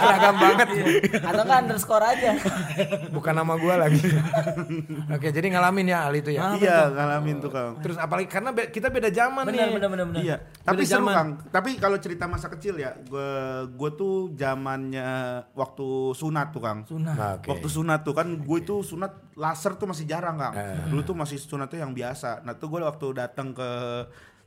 Banget. 0.66 1.22
Atau 1.22 1.44
kan 1.44 1.60
underscore 1.64 2.06
aja. 2.06 2.32
Bukan 3.10 3.34
nama 3.34 3.54
gua 3.56 3.76
lagi. 3.80 4.02
Oke, 5.10 5.30
jadi 5.30 5.48
ngalamin 5.50 5.88
ya 5.88 6.06
hal 6.06 6.14
itu 6.14 6.30
ya. 6.30 6.56
iya, 6.56 6.88
ngalamin 6.88 7.38
tuh 7.38 7.50
Kang. 7.50 7.80
Terus 7.80 7.98
apalagi 7.98 8.28
karena 8.28 8.50
be- 8.50 8.70
kita 8.70 8.88
beda 8.88 9.10
zaman 9.10 9.44
Benar, 9.44 9.68
nih. 9.70 9.74
benar, 9.74 9.90
benar, 9.90 10.06
benar. 10.08 10.22
Iya, 10.22 10.36
tapi 10.62 10.82
Beda 10.82 10.90
seru 10.90 10.98
zaman. 11.02 11.14
Kang. 11.14 11.30
Tapi 11.50 11.70
kalau 11.78 11.98
cerita 11.98 12.26
masa 12.26 12.48
kecil 12.48 12.76
ya, 12.76 12.92
gue 13.00 13.30
gue 13.70 13.90
tuh 13.94 14.16
zamannya 14.34 15.10
waktu 15.52 15.88
sunat 16.14 16.48
tuh 16.50 16.62
Kang. 16.62 16.80
Sunat. 16.84 17.16
Nah, 17.16 17.32
oke. 17.38 17.48
Waktu 17.48 17.68
sunat 17.68 18.00
tuh 18.02 18.14
kan 18.14 18.28
gue 18.30 18.58
itu 18.60 18.76
sunat 18.82 19.12
laser 19.34 19.74
tuh 19.76 19.86
masih 19.86 20.06
jarang 20.06 20.36
Kang. 20.36 20.54
Eh. 20.54 20.88
Dulu 20.88 21.02
tuh 21.04 21.16
masih 21.16 21.38
sunatnya 21.38 21.82
yang 21.82 21.92
biasa. 21.92 22.42
Nah 22.42 22.54
tuh 22.54 22.68
gue 22.68 22.80
waktu 22.80 23.08
datang 23.14 23.52
ke 23.52 23.70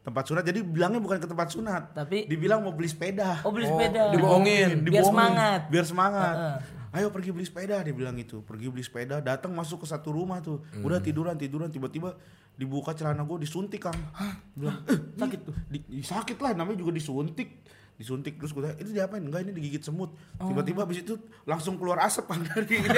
tempat 0.06 0.22
sunat, 0.24 0.46
jadi 0.46 0.62
bilangnya 0.62 1.02
bukan 1.02 1.18
ke 1.18 1.26
tempat 1.26 1.50
sunat, 1.50 1.90
Tapi- 1.90 2.24
dibilang 2.24 2.62
mau 2.62 2.70
beli 2.70 2.86
sepeda. 2.86 3.42
Oh 3.42 3.50
beli 3.50 3.66
Oh, 3.66 3.74
sepeda. 3.74 4.14
dibohongin. 4.14 4.68
Biar 4.78 5.02
Dibohongin. 5.02 5.10
semangat. 5.10 5.60
Biar 5.66 5.84
semangat. 5.84 6.34
Heeh. 6.36 6.58
Ayo 6.94 7.10
pergi 7.10 7.28
beli 7.28 7.42
sepeda 7.42 7.82
dia 7.82 7.90
bilang 7.90 8.14
itu. 8.14 8.40
Pergi 8.40 8.70
beli 8.70 8.80
sepeda, 8.80 9.18
datang 9.18 9.50
masuk 9.50 9.82
ke 9.82 9.86
satu 9.86 10.14
rumah 10.14 10.38
tuh. 10.38 10.62
Udah 10.78 10.96
tiduran 10.96 11.34
tiduran 11.34 11.68
tiba-tiba 11.68 12.14
dibuka 12.54 12.94
celana 12.94 13.20
gue 13.20 13.36
disuntik 13.36 13.82
Kang. 13.82 13.98
Hah? 14.14 14.32
Bilang, 14.54 14.80
eh, 14.86 14.96
sakit 15.12 15.40
tuh. 15.42 15.52
Di, 15.66 15.78
di- 15.82 16.00
sakit 16.00 16.38
lah 16.38 16.54
namanya 16.54 16.78
juga 16.78 16.94
disuntik. 16.94 17.66
Disuntik 17.96 18.36
terus 18.36 18.52
gue 18.52 18.60
tanya, 18.60 18.76
itu 18.76 18.92
diapain? 18.92 19.24
Enggak 19.24 19.48
ini 19.48 19.56
digigit 19.56 19.80
semut. 19.80 20.12
Tiba-tiba 20.36 20.84
habis 20.84 21.00
itu 21.00 21.16
langsung 21.48 21.80
keluar 21.80 22.04
asap 22.04 22.28
Kang 22.30 22.44
dari 22.44 22.76
ini. 22.76 22.88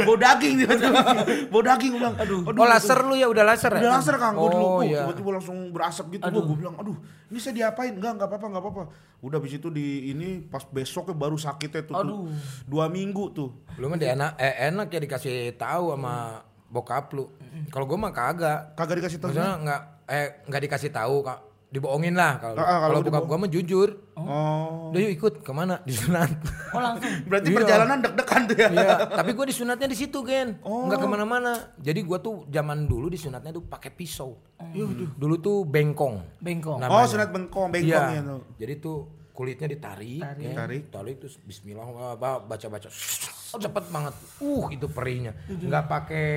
Bau 0.00 0.16
daging 0.16 0.64
tiba-tiba. 0.64 1.00
Bau 1.52 1.60
daging 1.60 1.92
gue 1.92 2.00
bilang, 2.00 2.16
aduh. 2.16 2.40
Oh 2.48 2.64
laser 2.64 3.04
lu 3.04 3.20
ya 3.20 3.28
udah 3.28 3.44
laser 3.44 3.76
ya? 3.76 3.80
Udah 3.84 3.92
laser 4.00 4.16
Kang, 4.16 4.32
gue 4.32 4.48
dulu. 4.48 4.64
Oh 4.64 4.74
Oh, 4.76 4.80
iya. 4.80 5.04
Tiba-tiba 5.04 5.30
langsung 5.36 5.58
berasap 5.76 6.08
gitu. 6.08 6.24
Gue 6.24 6.56
bilang, 6.56 6.80
aduh 6.80 6.96
ini 7.28 7.36
saya 7.36 7.52
diapain? 7.52 7.92
Enggak, 7.92 8.16
enggak 8.16 8.28
apa-apa, 8.32 8.46
enggak 8.48 8.62
apa-apa. 8.64 8.82
Udah 9.20 9.36
habis 9.44 9.52
itu 9.52 9.68
di 9.68 10.08
ini 10.08 10.40
pas 10.40 10.64
besoknya 10.64 11.12
baru 11.12 11.36
sakitnya 11.36 11.84
tuh, 11.84 11.92
tuh. 11.92 12.00
Aduh. 12.00 12.32
Dua 12.64 12.88
minggu 12.88 13.24
tuh. 13.36 13.52
Lu 13.76 13.92
mah 13.92 14.00
enak, 14.00 14.40
eh, 14.40 14.72
enak 14.72 14.88
ya 14.88 15.00
dikasih 15.04 15.52
tahu 15.60 15.92
sama 15.92 16.40
bokap 16.72 17.12
lu. 17.12 17.28
Kalau 17.68 17.84
gua 17.84 18.08
mah 18.08 18.12
kagak. 18.16 18.72
Kagak 18.72 19.04
dikasih 19.04 19.20
tahu. 19.20 19.36
Maksudnya 19.36 19.52
nggak 19.60 19.80
eh 20.06 20.28
nggak 20.48 20.62
dikasih 20.64 20.90
tahu 20.94 21.20
kak 21.20 21.40
dibohongin 21.76 22.12
lah 22.12 22.32
kalau 22.36 22.56
Ah, 22.56 22.64
ah, 22.64 22.78
kalau 22.82 22.98
bokap 23.00 23.24
gua 23.24 23.38
mah 23.38 23.48
jujur 23.48 23.88
Oh. 24.16 24.90
udah 24.90 24.98
yuk 24.98 25.12
ikut 25.12 25.34
ke 25.40 25.52
mana 25.52 25.84
disunat 25.84 26.32
Oh 26.72 26.80
langsung. 26.80 27.04
Berarti 27.28 27.46
Iya. 27.46 27.56
perjalanan 27.60 27.98
deg-degan 28.00 28.42
tuh 28.42 28.56
ya. 28.56 28.68
iya 28.72 28.96
tapi 29.06 29.30
gua 29.32 29.44
disunatnya 29.44 29.86
di 29.86 29.94
situ 29.94 30.18
gen 30.20 30.56
Oh. 30.60 30.88
nggak 30.88 30.98
ke 30.98 31.06
mana-mana 31.06 31.52
jadi 31.76 32.00
gua 32.00 32.18
tuh 32.18 32.48
zaman 32.48 32.84
dulu 32.84 33.06
disunatnya 33.06 33.52
tuh 33.52 33.62
pakai 33.62 33.92
pisau 33.92 34.40
dulu 35.14 35.36
tuh 35.36 35.62
bengkong 35.62 36.40
Bengkong. 36.40 36.80
Oh, 36.82 37.04
sunat 37.04 37.28
bengkong, 37.28 37.68
bengkongnya 37.70 38.10
iya 38.10 38.20
tuh. 38.24 38.40
jadi 38.56 38.74
tuh 38.76 38.96
kulitnya 39.30 39.68
ditarik, 39.68 40.24
Tarik. 40.24 40.42
ya. 40.42 40.54
Tarik. 40.56 40.82
tarik 40.88 41.16
terus 41.20 41.36
Bismillah 41.38 41.84
apa 42.16 42.48
baca-baca 43.56 43.64
cepet 43.64 43.84
banget 43.88 44.14
uh 44.38 44.64
itu 44.68 44.86
perihnya 44.86 45.32
nggak 45.48 45.84
pakai 45.86 46.28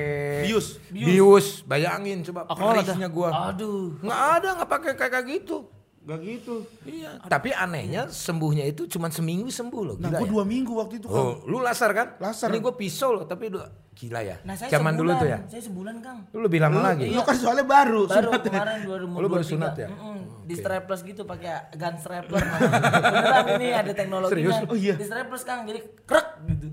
Bius. 0.44 0.66
bius 0.88 1.46
bayangin 1.62 2.24
coba 2.24 2.48
ada? 2.48 2.80
perihnya 2.80 3.08
gua 3.08 3.28
Aduh. 3.52 4.00
nggak 4.00 4.20
ada 4.36 4.48
nggak 4.56 4.70
pakai 4.70 4.92
kayak 4.96 5.24
gitu 5.26 5.68
Gak 6.00 6.16
gitu. 6.24 6.64
Iya. 6.88 7.20
Tapi 7.28 7.52
anehnya 7.52 8.08
sembuhnya 8.08 8.64
itu 8.64 8.88
cuma 8.88 9.12
seminggu 9.12 9.52
sembuh 9.52 9.82
loh. 9.84 9.96
Nah, 10.00 10.08
Gila 10.08 10.18
gue 10.18 10.26
ya? 10.26 10.32
dua 10.32 10.44
minggu 10.48 10.72
waktu 10.72 10.96
itu 10.96 11.12
kan. 11.12 11.20
Oh, 11.20 11.44
lu 11.44 11.60
laser 11.60 11.92
kan? 11.92 12.16
Laser. 12.16 12.48
Ini 12.48 12.56
gue 12.56 12.72
pisau 12.72 13.12
loh, 13.12 13.28
tapi 13.28 13.52
udah 13.52 13.68
gila 13.92 14.24
ya. 14.24 14.40
Nah 14.40 14.56
saya 14.56 14.72
Zaman 14.72 14.96
sebulan. 14.96 15.12
dulu 15.12 15.20
tuh 15.20 15.28
ya. 15.28 15.38
Saya 15.44 15.62
sebulan 15.68 15.94
Kang. 16.00 16.18
Lu 16.32 16.40
lebih 16.40 16.56
lama 16.56 16.80
lagi. 16.80 17.04
Lu 17.12 17.20
kan 17.20 17.36
soalnya 17.36 17.68
baru. 17.68 18.08
Baru 18.08 18.32
sunatnya. 18.32 18.48
kemarin 18.48 18.78
2023. 18.88 19.12
Oh, 19.12 19.20
lu 19.20 19.28
baru 19.28 19.44
sunat 19.44 19.74
ya? 19.76 19.88
Mm-mm. 19.92 20.18
Di 20.48 20.54
strapless 20.56 21.00
gitu 21.04 21.22
pakai 21.28 21.52
gun 21.76 21.94
strapler. 22.00 22.42
Beneran 22.48 23.46
ini 23.60 23.68
ada 23.68 23.92
teknologinya. 24.00 24.32
Serius? 24.32 24.56
Oh, 24.64 24.76
iya. 24.80 24.94
Di 24.96 25.04
strapless 25.04 25.44
Kang 25.44 25.68
jadi 25.68 25.84
krek 26.08 26.28
gitu. 26.48 26.66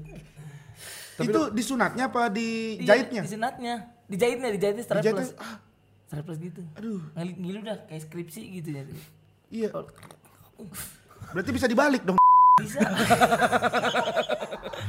Itu 1.17 1.41
di 1.49 1.63
sunatnya 1.65 2.03
apa 2.13 2.29
di 2.29 2.77
Iya, 2.77 2.87
jahitnya? 2.93 3.21
Di 3.25 3.31
sunatnya. 3.33 3.75
Dijahitnya, 4.07 4.49
dijahitnya 4.53 4.83
strapless. 4.85 5.05
Dijahitnya, 5.33 5.41
ah. 5.41 5.57
Strapless 6.07 6.37
gitu. 6.39 6.61
Aduh. 6.77 7.01
Ngilu, 7.17 7.33
ngilu 7.41 7.59
dah 7.65 7.77
kayak 7.89 8.01
skripsi 8.05 8.41
gitu 8.61 8.69
ya. 8.77 8.83
Iya. 9.49 9.69
Berarti 11.33 11.51
bisa 11.51 11.67
dibalik 11.67 12.05
dong. 12.05 12.15
Bisa. 12.57 12.79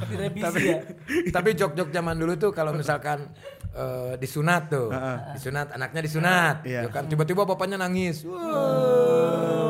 Direvisi 0.09 0.65
ya. 0.73 0.81
tapi 1.29 1.53
jok-jok 1.53 1.93
zaman 1.93 2.17
dulu 2.17 2.33
tuh 2.41 2.51
kalau 2.57 2.73
misalkan 2.73 3.29
eh, 3.77 4.17
disunat 4.17 4.73
tuh, 4.73 4.89
disunat 5.37 5.69
anaknya 5.77 6.01
disunat, 6.01 6.57
Iya. 6.65 6.89
ya 6.89 6.89
kan 6.89 7.05
tiba-tiba 7.13 7.45
bapaknya 7.45 7.77
nangis. 7.77 8.25
Wow. 8.25 9.68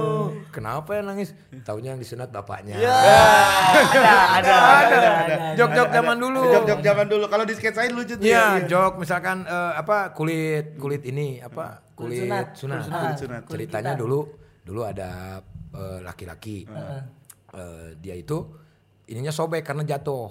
Kenapa 0.49 0.97
ya 0.97 1.03
nangis? 1.03 1.37
Taunya 1.63 1.93
yang 1.93 2.01
disunat 2.01 2.29
bapaknya. 2.29 2.81
ada, 2.81 4.05
ada, 4.41 4.55
ada, 4.55 4.97
ada. 5.25 5.37
Jok-jok 5.55 5.89
zaman 5.91 6.17
dulu. 6.17 6.41
Jok-jok 6.49 6.81
zaman 6.81 7.07
dulu. 7.07 7.25
Kalau 7.27 7.45
di 7.45 7.55
sketsain 7.55 7.93
lucu 7.93 8.17
tuh 8.17 8.25
Iya, 8.25 8.65
ya. 8.65 8.67
jok 8.67 8.99
misalkan 8.99 9.45
eh, 9.45 9.73
apa 9.77 10.13
kulit 10.13 10.77
kulit 10.77 11.05
ini 11.05 11.39
apa 11.39 11.85
Kulit 11.93 12.25
kulit 12.25 12.57
sunat. 12.57 12.81
sunat. 12.81 12.81
Kulit 12.89 13.17
sunat. 13.19 13.43
Kulit 13.45 13.69
Ceritanya 13.69 13.93
dulu 13.95 14.25
dulu 14.63 14.81
ada 14.85 15.41
eh, 15.75 15.99
laki-laki. 16.01 16.65
Eh, 17.49 17.89
dia 17.97 18.15
itu 18.15 18.39
ininya 19.07 19.33
sobek 19.33 19.65
karena 19.65 19.85
jatuh. 19.85 20.29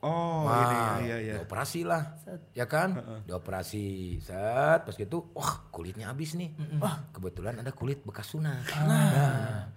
Oh, 0.00 0.48
Wah, 0.48 0.96
ini 0.96 1.12
iya 1.12 1.16
iya. 1.20 1.34
dioperasi 1.36 1.84
lah, 1.84 2.16
ya 2.56 2.64
kan? 2.64 2.96
Dioperasi, 3.28 4.16
set, 4.24 4.88
pas 4.88 4.96
gitu, 4.96 5.28
wah 5.36 5.68
kulitnya 5.68 6.08
habis 6.08 6.32
nih. 6.40 6.56
Wah, 6.80 7.04
kebetulan 7.12 7.60
ada 7.60 7.68
kulit 7.68 8.00
bekas 8.00 8.32
sunat. 8.32 8.64
Nah, 8.88 9.68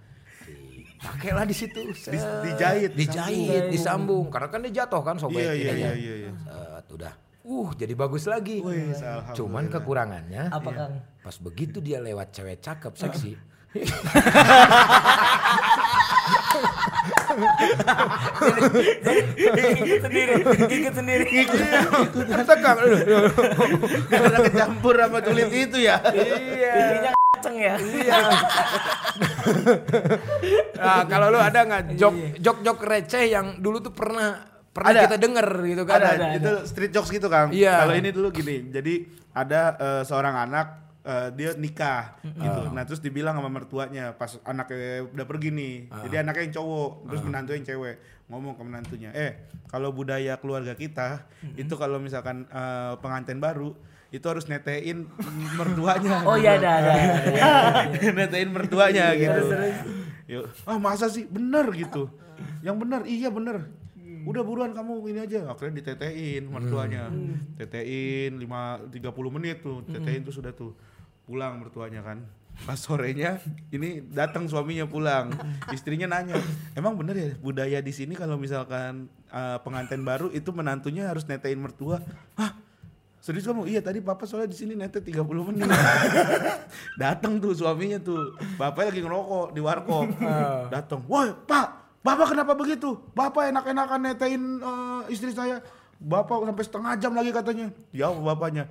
dipakailah 0.47 1.43
di 1.43 1.51
situ, 1.51 1.91
set. 1.91 2.15
dijahit, 2.15 2.95
dijahit, 2.95 3.67
disambung. 3.67 4.31
Karena 4.31 4.47
kan 4.47 4.63
dia 4.63 4.87
jatuh 4.87 5.03
kan 5.03 5.19
sobek 5.19 5.43
Iya 5.43 5.53
iya 5.59 5.71
ininya. 5.75 5.91
iya 5.91 5.93
iya. 5.99 6.15
iya. 6.23 6.31
Set, 6.39 6.85
udah. 6.95 7.13
Uh, 7.43 7.67
jadi 7.75 7.91
bagus 7.91 8.23
lagi. 8.23 8.63
Wih. 8.63 8.95
Cuman 9.35 9.67
kekurangannya 9.67 10.47
Apa 10.47 10.69
Kang? 10.71 11.03
pas 11.19 11.35
begitu 11.43 11.83
dia 11.83 11.99
lewat 11.99 12.31
cewek 12.31 12.63
cakep 12.63 12.93
seksi. 12.95 13.35
Gigit 19.37 20.01
sendiri, 20.03 20.33
gigit 20.69 20.93
sendiri. 20.93 21.25
Tegang. 22.43 22.77
Karena 24.11 24.37
kecampur 24.47 24.95
sama 24.99 25.19
kulit 25.21 25.49
itu 25.51 25.77
ya. 25.81 25.97
Giginya 26.13 27.11
kaceng 27.43 27.55
ya. 27.59 27.75
Iya. 27.75 28.19
nah, 30.79 31.03
kalau 31.11 31.27
lu 31.27 31.39
ada 31.43 31.59
nggak 31.67 31.99
jok 31.99 32.15
jok 32.39 32.57
jok 32.63 32.79
receh 32.87 33.23
yang 33.27 33.59
dulu 33.59 33.83
tuh 33.83 33.91
pernah 33.91 34.47
pernah 34.71 34.89
Ada. 34.95 35.01
kita 35.05 35.17
denger 35.21 35.47
gitu 35.69 35.83
kan? 35.85 35.97
ada, 36.01 36.09
ada, 36.17 36.27
itu 36.33 36.51
street 36.65 36.91
jokes 36.95 37.11
gitu 37.11 37.27
Kang. 37.27 37.51
Iya. 37.51 37.83
Kalau 37.85 37.93
ini 37.99 38.09
dulu 38.15 38.31
gini, 38.31 38.71
jadi 38.71 39.05
ada 39.35 39.61
eh, 39.77 40.01
seorang 40.07 40.33
anak 40.49 40.82
eh, 41.03 41.29
dia 41.35 41.51
nikah 41.55 42.17
gitu. 42.23 42.61
Nah 42.71 42.83
terus 42.87 42.99
dibilang 43.03 43.35
sama 43.35 43.51
mertuanya 43.51 44.15
pas 44.15 44.39
anaknya 44.47 45.03
udah 45.07 45.25
pergi 45.27 45.49
nih, 45.51 45.75
jadi 46.07 46.23
anaknya 46.23 46.43
yang 46.49 46.55
cowok, 46.59 46.91
terus 47.11 47.21
menantu 47.23 47.51
yang 47.55 47.65
cewek 47.67 47.95
ngomong 48.31 48.55
ke 48.55 48.63
menantunya, 48.63 49.09
eh 49.11 49.31
kalau 49.67 49.91
budaya 49.91 50.39
keluarga 50.39 50.73
kita 50.73 51.27
itu 51.59 51.73
kalau 51.75 51.99
misalkan 51.99 52.47
eh, 52.47 52.93
pengantin 53.03 53.37
baru 53.43 53.75
itu 54.13 54.25
harus 54.29 54.45
netein 54.45 55.09
mertuanya. 55.59 56.21
Oh 56.29 56.37
iya 56.37 56.61
ada, 56.61 56.71
ada. 56.79 56.93
netein 58.21 58.49
mertuanya 58.53 59.11
gitu. 59.17 59.43
Yuk, 60.29 60.45
ah 60.69 60.77
masa 60.77 61.09
sih 61.09 61.25
bener 61.27 61.67
gitu. 61.73 62.07
Yang 62.63 62.77
bener, 62.79 63.01
iya 63.09 63.27
bener. 63.33 63.67
Udah 64.23 64.39
buruan 64.39 64.71
kamu 64.71 65.03
ini 65.11 65.19
aja. 65.27 65.51
Akhirnya 65.51 65.83
ditetein 65.83 66.47
mertuanya. 66.47 67.11
Tetein 67.59 68.39
5 68.39 68.93
30 68.93 69.35
menit 69.35 69.59
tuh. 69.59 69.83
Tetein 69.83 70.23
tuh 70.23 70.31
sudah 70.31 70.55
tuh. 70.55 70.71
Pulang 71.23 71.63
mertuanya 71.63 72.03
kan. 72.03 72.23
Pas 72.63 72.77
sorenya 72.77 73.41
ini 73.73 74.05
datang 74.13 74.45
suaminya 74.45 74.85
pulang. 74.85 75.33
Istrinya 75.73 76.05
nanya, 76.05 76.37
"Emang 76.77 76.93
bener 76.93 77.15
ya 77.17 77.29
budaya 77.41 77.81
di 77.81 77.89
sini 77.89 78.13
kalau 78.13 78.37
misalkan 78.37 79.09
eh, 79.33 79.57
pengantin 79.65 80.05
baru 80.05 80.29
itu 80.29 80.53
menantunya 80.53 81.09
harus 81.09 81.25
netein 81.25 81.57
mertua?" 81.57 81.97
Hah? 82.37 82.53
Serius 83.23 83.47
kamu? 83.47 83.71
Iya 83.71 83.79
tadi 83.79 84.03
papa 84.03 84.27
soalnya 84.27 84.51
di 84.51 84.57
sini 84.59 84.75
nete 84.75 84.99
30 84.99 85.23
menit. 85.47 85.63
Datang 87.01 87.39
tuh 87.39 87.55
suaminya 87.55 87.95
tuh. 88.03 88.35
Bapaknya 88.59 88.91
lagi 88.91 89.01
ngerokok 89.01 89.47
di 89.55 89.61
warkop. 89.63 90.07
Datang. 90.67 91.07
Woi, 91.07 91.31
Pak, 91.47 91.83
Bapak 92.03 92.35
kenapa 92.35 92.51
begitu? 92.51 92.99
Bapak 93.15 93.47
enak-enakan 93.55 93.99
netein 94.11 94.43
eh, 94.59 95.01
istri 95.07 95.31
saya. 95.31 95.63
Bapak 96.03 96.43
sampai 96.43 96.65
setengah 96.67 96.91
jam 96.99 97.15
lagi 97.15 97.31
katanya. 97.31 97.71
Jawab 97.95 98.35
bapaknya. 98.35 98.67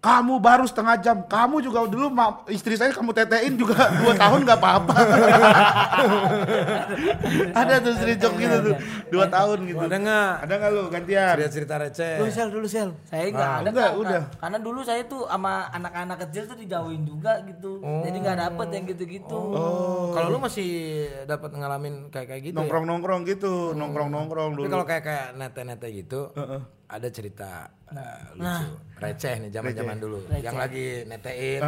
Kamu 0.00 0.40
baru 0.40 0.64
setengah 0.64 0.96
jam, 0.96 1.16
kamu 1.28 1.60
juga 1.60 1.84
dulu 1.84 2.08
ma- 2.08 2.40
istri 2.48 2.72
saya 2.72 2.88
kamu 2.88 3.12
tetein 3.12 3.52
juga 3.52 3.76
dua 4.00 4.16
tahun 4.16 4.48
nggak 4.48 4.56
apa-apa. 4.56 4.96
Ada 7.52 7.84
tuh 7.84 7.92
screenshot 8.00 8.32
gitu 8.32 8.56
tuh, 8.64 8.74
dua 9.12 9.28
tahun 9.28 9.68
gitu. 9.68 9.76
Ada 9.76 9.96
nggak? 10.00 10.32
Ada 10.40 10.52
nggak 10.56 10.70
lu 10.72 10.82
gantian? 10.88 11.34
Cerita-cerita 11.36 11.74
receh. 11.76 12.16
Dulu 12.16 12.30
sel, 12.32 12.48
dulu 12.48 12.64
sel. 12.64 12.88
Saya 13.04 13.28
nggak 13.28 13.50
ada 13.60 13.68
enggak, 13.68 13.92
udah. 13.94 14.22
Karena 14.40 14.58
dulu 14.58 14.80
saya 14.80 15.02
tuh 15.04 15.28
sama 15.28 15.68
anak-anak 15.68 16.16
kecil 16.24 16.48
tuh 16.48 16.56
dijauhin 16.56 17.04
juga 17.04 17.44
gitu. 17.44 17.84
Jadi 17.84 18.16
nggak 18.16 18.38
dapet 18.40 18.68
yang 18.72 18.84
gitu-gitu. 18.88 19.36
Oh. 19.36 20.16
Kalau 20.16 20.32
lu 20.32 20.40
masih 20.40 20.70
dapat 21.28 21.52
ngalamin 21.52 22.08
kayak 22.08 22.26
kayak 22.26 22.42
gitu 22.42 22.56
ya? 22.56 22.60
Nongkrong-nongkrong 22.64 23.22
gitu, 23.28 23.76
nongkrong-nongkrong 23.76 24.50
Tapi 24.54 24.64
dulu. 24.64 24.72
kalau 24.72 24.86
kayak 24.88 25.04
kayak 25.04 25.26
nete-nete 25.36 25.88
gitu, 25.92 26.20
ada 26.90 27.08
cerita 27.08 27.70
eh, 27.94 28.34
lucu, 28.34 28.66
receh 28.98 29.34
nih 29.46 29.50
zaman-zaman 29.54 29.96
dulu. 30.02 30.18
Yang 30.34 30.56
lagi 30.58 30.86
netein, 31.06 31.62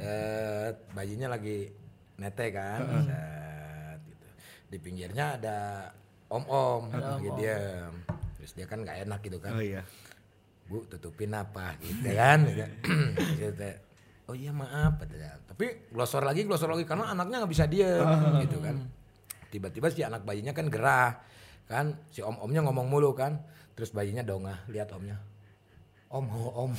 set, 0.00 0.74
bayinya 0.96 1.28
lagi 1.36 1.68
nete 2.16 2.46
kan, 2.48 2.80
set, 3.04 3.98
gitu. 4.08 4.26
Di 4.72 4.78
pinggirnya 4.80 5.36
ada 5.36 5.58
om-om 6.32 6.88
lagi 6.96 7.28
diam. 7.36 7.92
Terus 8.40 8.52
dia 8.56 8.64
kan 8.64 8.80
nggak 8.80 9.04
enak 9.04 9.20
gitu 9.20 9.38
kan. 9.38 9.52
Oh 9.56 9.62
iya. 9.62 9.84
Bu 10.64 10.88
tutupin 10.88 11.36
apa 11.36 11.76
gitu 11.84 12.08
kan. 12.16 12.48
Dia 13.38 13.52
tanya, 13.52 13.76
oh 14.28 14.32
iya 14.32 14.48
maaf. 14.48 14.96
Tapi 15.44 15.92
glosor 15.92 16.24
lagi 16.24 16.48
glosor 16.48 16.72
lagi 16.72 16.88
karena 16.88 17.12
anaknya 17.12 17.44
nggak 17.44 17.52
bisa 17.52 17.68
diam 17.68 18.08
gitu 18.40 18.64
kan. 18.64 18.80
Tiba-tiba 19.52 19.92
si 19.92 20.00
anak 20.00 20.24
bayinya 20.24 20.56
kan 20.56 20.72
gerah 20.72 21.20
kan 21.64 21.96
si 22.12 22.20
om-omnya 22.20 22.60
ngomong 22.64 22.86
mulu 22.88 23.12
kan. 23.16 23.40
Terus 23.74 23.90
bayinya 23.90 24.22
dongah 24.22 24.62
lihat 24.70 24.94
omnya. 24.94 25.18
Om 26.14 26.26
ho 26.30 26.46
om. 26.54 26.72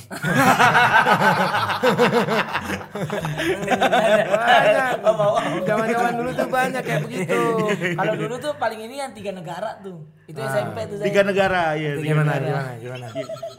banyak. 4.32 4.96
Zaman-zaman 5.68 6.12
dulu 6.16 6.30
tuh 6.32 6.48
banyak 6.48 6.80
kayak 6.80 7.00
begitu. 7.04 7.40
Kalau 8.00 8.14
dulu 8.16 8.34
tuh 8.40 8.52
paling 8.56 8.80
ini 8.80 8.96
yang 9.04 9.12
tiga 9.12 9.36
negara 9.36 9.76
tuh. 9.84 10.08
Itu 10.24 10.40
SMP 10.40 10.88
tuh 10.88 10.96
saya. 10.96 11.06
Tiga 11.12 11.20
negara, 11.20 11.76
iya. 11.76 12.00
tiga 12.00 12.16
Gimana 12.16 12.32
negara. 12.40 12.48
gimana 12.48 12.72
gimana? 12.80 13.06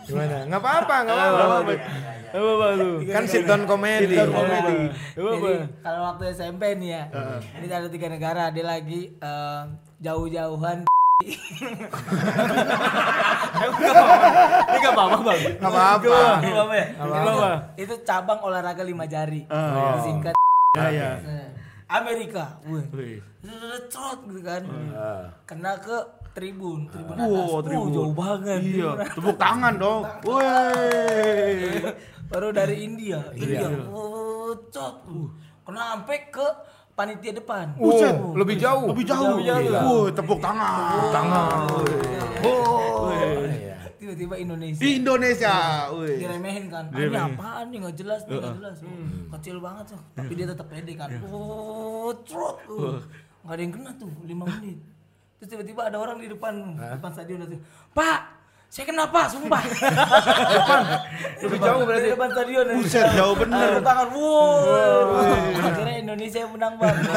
Gimana? 0.10 0.38
Nggak 0.50 0.62
apa-apa, 0.66 0.96
nggak 1.06 1.16
apa-apa. 1.16 1.74
Kan 3.14 3.24
sitcom 3.30 3.62
komedi. 3.70 4.18
Jadi 4.18 4.34
kalau 5.86 6.00
waktu 6.10 6.24
SMP 6.34 6.64
nih 6.82 6.90
ya, 6.90 7.04
ini 7.62 7.66
ada 7.70 7.90
tiga 7.94 8.08
negara, 8.10 8.50
dia 8.50 8.66
lagi 8.66 9.14
eh, 9.14 9.62
jauh-jauhan. 10.02 10.90
Ini 14.68 14.78
gak 14.78 14.94
apa-apa 14.94 15.18
bang. 15.26 15.40
Nggak 15.58 15.72
apa-apa. 15.74 16.18
Apa 16.46 16.74
ya? 16.78 16.86
Itu, 16.94 17.34
itu 17.82 17.94
cabang 18.06 18.40
olahraga 18.46 18.84
lima 18.86 19.10
jari. 19.10 19.50
Disingkat. 19.50 20.38
Ya, 20.78 20.88
ya. 20.94 21.12
Eh, 21.18 21.48
Amerika, 21.90 22.62
wih. 22.70 22.86
Trot 23.90 24.30
gitu 24.30 24.42
kan. 24.46 24.62
Kena 25.50 25.82
ke 25.82 25.98
tribun, 26.38 26.86
tribun 26.94 27.18
Wow, 27.18 27.26
atas. 27.26 27.66
tribun. 27.66 27.90
Uh, 27.90 27.94
jauh 27.98 28.14
banget. 28.14 28.60
Iya, 28.62 28.90
Tribun 28.94 29.10
tepuk 29.18 29.38
tangan 29.42 29.74
dong. 29.82 30.02
Woi. 30.22 30.46
Baru 32.30 32.54
dari 32.54 32.86
India. 32.86 33.26
India. 33.34 33.66
Uh. 33.90 34.54
Kena 35.66 35.98
sampai 35.98 36.30
ke 36.30 36.48
panitia 36.98 37.32
depan. 37.38 37.66
Buset. 37.78 38.18
Uh. 38.18 38.34
Lebih 38.34 38.58
jauh. 38.58 38.90
Lebih 38.90 39.06
jauh. 39.06 39.38
Gila. 39.38 39.82
Wuh, 39.86 40.06
tepuk 40.10 40.40
tangan. 40.42 40.90
Tepuk 40.98 41.10
tangan. 41.14 41.60
Tiba-tiba 44.02 44.36
Indonesia. 44.42 44.82
Di 44.82 44.90
Indonesia. 44.98 45.56
Wih. 45.94 46.18
diremehin 46.18 46.66
kan 46.72 46.86
ini 46.96 47.14
apaan 47.14 47.66
nih 47.70 47.78
nggak 47.84 47.96
jelas 48.00 48.22
nih 48.26 48.40
nggak 48.40 48.56
jelas 48.58 48.78
kecil 49.38 49.58
banget 49.60 49.86
tuh 49.94 50.02
tapi 50.16 50.34
dia 50.34 50.48
tetap 50.48 50.68
pede 50.72 50.94
kan 50.96 51.10
oh 51.28 52.12
trot 52.24 52.58
uh. 52.72 53.00
nggak 53.44 53.54
ada 53.54 53.62
yang 53.62 53.74
kena 53.76 53.92
tuh 54.00 54.12
lima 54.24 54.44
menit 54.48 54.80
terus 55.38 55.50
tiba-tiba 55.54 55.92
ada 55.92 55.98
orang 56.00 56.18
di 56.18 56.28
depan 56.32 56.76
depan 56.78 57.12
stadion 57.14 57.46
itu 57.46 57.60
pak 57.92 58.37
saya 58.68 58.86
kenapa 58.86 59.26
sumpah 59.26 59.64
Lebih 61.42 61.60
jauh 61.60 61.82
berarti. 61.82 62.04
di 62.04 62.12
depan 62.12 62.30
stadion 62.30 62.66
Buset, 62.76 63.08
jauh 63.12 63.34
bener. 63.34 63.68
Tepuk 63.72 63.84
tangan 63.84 64.08
wow 64.12 65.02
akhirnya 65.58 65.96
Indonesia 66.00 66.40
yang 66.44 66.52
menang 66.52 66.74
bang 66.76 66.96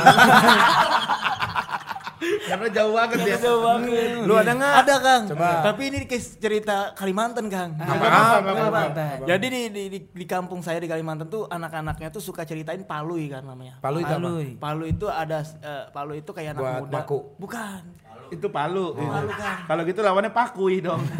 Karena 2.20 2.68
jauh 2.68 2.92
banget 2.92 3.18
ya. 3.24 3.36
jauh 3.40 3.62
banget 3.64 4.28
Lu 4.28 4.34
ada 4.36 4.52
nggak? 4.52 4.74
Ada 4.84 4.94
kang. 5.00 5.22
Coba. 5.32 5.50
Tapi 5.64 5.82
ini 5.88 5.98
cerita 6.36 6.92
Kalimantan 6.92 7.48
kang. 7.48 7.70
Nggak 7.72 7.96
apa-apa. 7.96 8.50
Kalimantan. 8.52 9.16
Jadi 9.24 9.46
di, 9.48 9.62
di, 9.70 9.84
di, 9.88 9.98
di 10.04 10.24
kampung 10.28 10.60
saya 10.60 10.76
di 10.76 10.88
Kalimantan 10.90 11.32
tuh 11.32 11.48
anak-anaknya 11.48 12.12
tuh 12.12 12.20
suka 12.20 12.44
ceritain 12.44 12.84
palui 12.84 13.32
kan 13.32 13.40
namanya. 13.40 13.80
Palu 13.80 14.04
itu 14.04 14.12
apa? 14.12 14.20
Palui. 14.20 14.48
Palu 14.58 14.84
itu 14.84 15.06
ada 15.08 15.38
eh, 15.40 15.84
palu 15.88 16.12
itu 16.12 16.30
kayak 16.30 16.50
anak 16.52 16.60
Buat 16.60 16.80
muda. 16.84 16.92
baku. 16.92 17.18
Bukan. 17.40 17.82
Itu 18.30 18.46
Palu. 18.48 18.94
Palu, 18.94 19.30
kan. 19.30 19.66
Kalau 19.66 19.82
gitu 19.84 20.00
lawannya 20.00 20.30
Pakui 20.30 20.78
dong. 20.78 21.02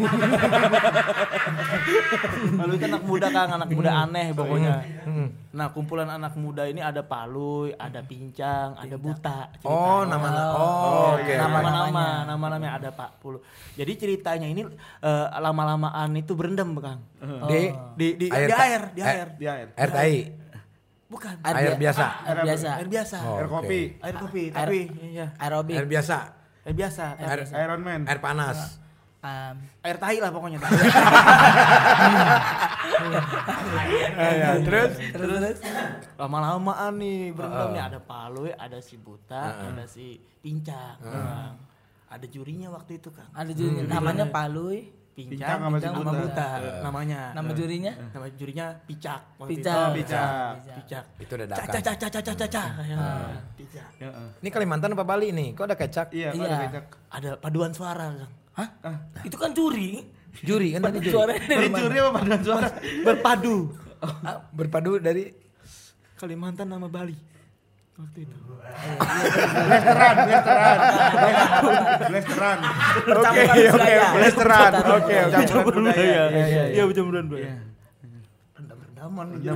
Palu 2.57 2.71
itu 2.73 2.85
anak 2.85 3.03
muda 3.03 3.27
kang, 3.29 3.49
anak 3.51 3.69
muda 3.69 3.91
aneh 4.01 4.31
pokoknya. 4.31 4.73
Nah 5.51 5.67
kumpulan 5.69 6.07
anak 6.07 6.33
muda 6.35 6.63
ini 6.63 6.79
ada 6.79 7.03
palu, 7.03 7.67
ada 7.73 7.99
pincang, 8.01 8.75
ada 8.75 8.95
buta. 8.95 9.51
Oh, 9.63 10.03
nama 10.03 10.27
Oh, 10.51 11.15
oke. 11.15 11.33
nama-nama, 11.33 12.23
nama-nama 12.25 12.67
ada 12.71 12.89
Pak 12.89 13.19
Pulu. 13.19 13.43
Jadi 13.75 13.91
ceritanya 13.93 14.47
ini 14.47 14.63
eh, 14.99 15.27
lama-lamaan 15.33 16.15
itu 16.15 16.31
berendam 16.33 16.71
kang. 16.77 17.03
Di 17.47 17.71
Di 17.93 18.07
di 18.15 18.25
di 18.27 18.47
ta- 18.47 18.63
air, 18.63 18.81
di 18.91 19.01
air. 19.01 19.27
Di 19.35 19.45
air. 19.45 19.67
Air 19.75 19.89
tai. 19.91 20.15
Bukan. 21.11 21.35
Air 21.43 21.75
bia- 21.75 21.91
biasa. 21.91 22.05
air 22.23 22.37
biasa 22.41 22.69
Air 22.79 22.87
biasa. 22.87 23.17
Oh, 23.21 23.35
Air 23.35 23.47
kopi. 23.49 23.81
Air 23.99 24.15
kopi, 24.15 24.43
tapi 24.47 24.79
iya. 25.11 25.27
aerobik 25.35 25.75
Air 25.75 25.83
biasa. 25.85 26.17
Air 26.61 26.75
biasa. 26.77 27.17
Air, 27.17 27.41
Iron 27.49 27.81
Man. 27.81 28.01
air 28.05 28.19
panas. 28.21 28.77
Um, 29.21 29.55
Air 29.85 29.97
tai 30.01 30.17
lah 30.17 30.33
pokoknya. 30.33 30.57
terus 34.65 34.91
terus 35.13 35.61
Lama-lamaan 36.17 36.97
nih 36.97 37.29
berendam 37.29 37.69
nih 37.73 37.83
ada 37.85 37.99
palu, 38.01 38.49
ada 38.49 38.81
si 38.81 38.97
buta, 38.97 39.69
ada 39.69 39.85
si 39.85 40.17
pincang. 40.41 40.97
Kang. 41.01 41.53
Ada 42.11 42.25
jurinya 42.27 42.73
waktu 42.75 42.97
itu 42.99 43.07
Kang. 43.13 43.29
ada 43.31 43.51
jurinya 43.53 43.87
namanya 43.87 44.25
Palui 44.27 44.89
Pincang, 45.11 45.35
Pincang 45.35 45.59
sama 45.59 45.77
si 45.77 45.85
sama 45.85 45.99
buta. 46.01 46.21
buta 46.23 46.49
namanya. 46.81 47.19
nama 47.35 47.51
jurinya 47.51 47.93
Nama 48.09 48.25
jurinya 48.31 48.65
Picak. 48.81 49.21
waktu 49.35 49.51
Picak. 49.51 49.67
itu. 49.67 49.75
Oh, 49.77 49.89
Picak. 49.91 50.27
Picak. 50.73 51.03
itu 51.19 51.31
udah 51.35 51.47
Caca 51.47 51.59
dakar. 51.67 51.81
caca 51.83 52.07
caca 52.09 52.33
caca. 52.33 52.63
Ya, 52.81 52.97
Picak. 53.53 53.87
Heeh. 53.99 54.27
Ini 54.39 54.49
Kalimantan 54.49 54.89
apa 54.91 55.03
Bali 55.03 55.27
nih? 55.29 55.49
Kok 55.51 55.65
ada 55.65 55.75
kecak? 55.75 56.07
Iya, 56.11 56.31
Iya. 56.31 56.47
ada 56.47 56.55
kecak. 56.65 56.85
Ada 57.11 57.29
paduan 57.37 57.71
suara 57.71 58.07
Kang. 58.09 58.31
hah 58.53 58.67
itu 59.21 59.35
kan 59.35 59.51
juri 59.51 59.99
Juri 60.41 60.71
kan 60.71 60.79
tadi 60.81 60.99
juri. 61.01 61.11
suaranya 61.11 61.43
dari 61.45 61.67
curi 61.69 61.97
apa 61.97 62.09
paduan 62.15 62.41
suara? 62.41 62.67
Berpadu. 63.03 63.55
Berpadu 64.49 64.91
dari 64.97 65.23
Kalimantan 66.15 66.67
sama 66.67 66.87
Bali. 66.87 67.15
Waktu 67.91 68.19
itu. 68.23 68.35
Blasteran, 69.67 70.15
blasteran. 70.25 70.77
Blasteran. 72.07 72.57
percampuran 73.05 73.71
budaya 73.71 74.05
Blasteran. 74.15 74.71
Oke, 74.95 75.17
Campuran 75.29 75.83
budaya. 75.85 76.23
Iya, 76.71 76.83
berjam-berjam 76.87 77.25
dua. 77.27 77.39
Rendam-rendaman 78.57 79.25
nih 79.35 79.39
jam 79.43 79.55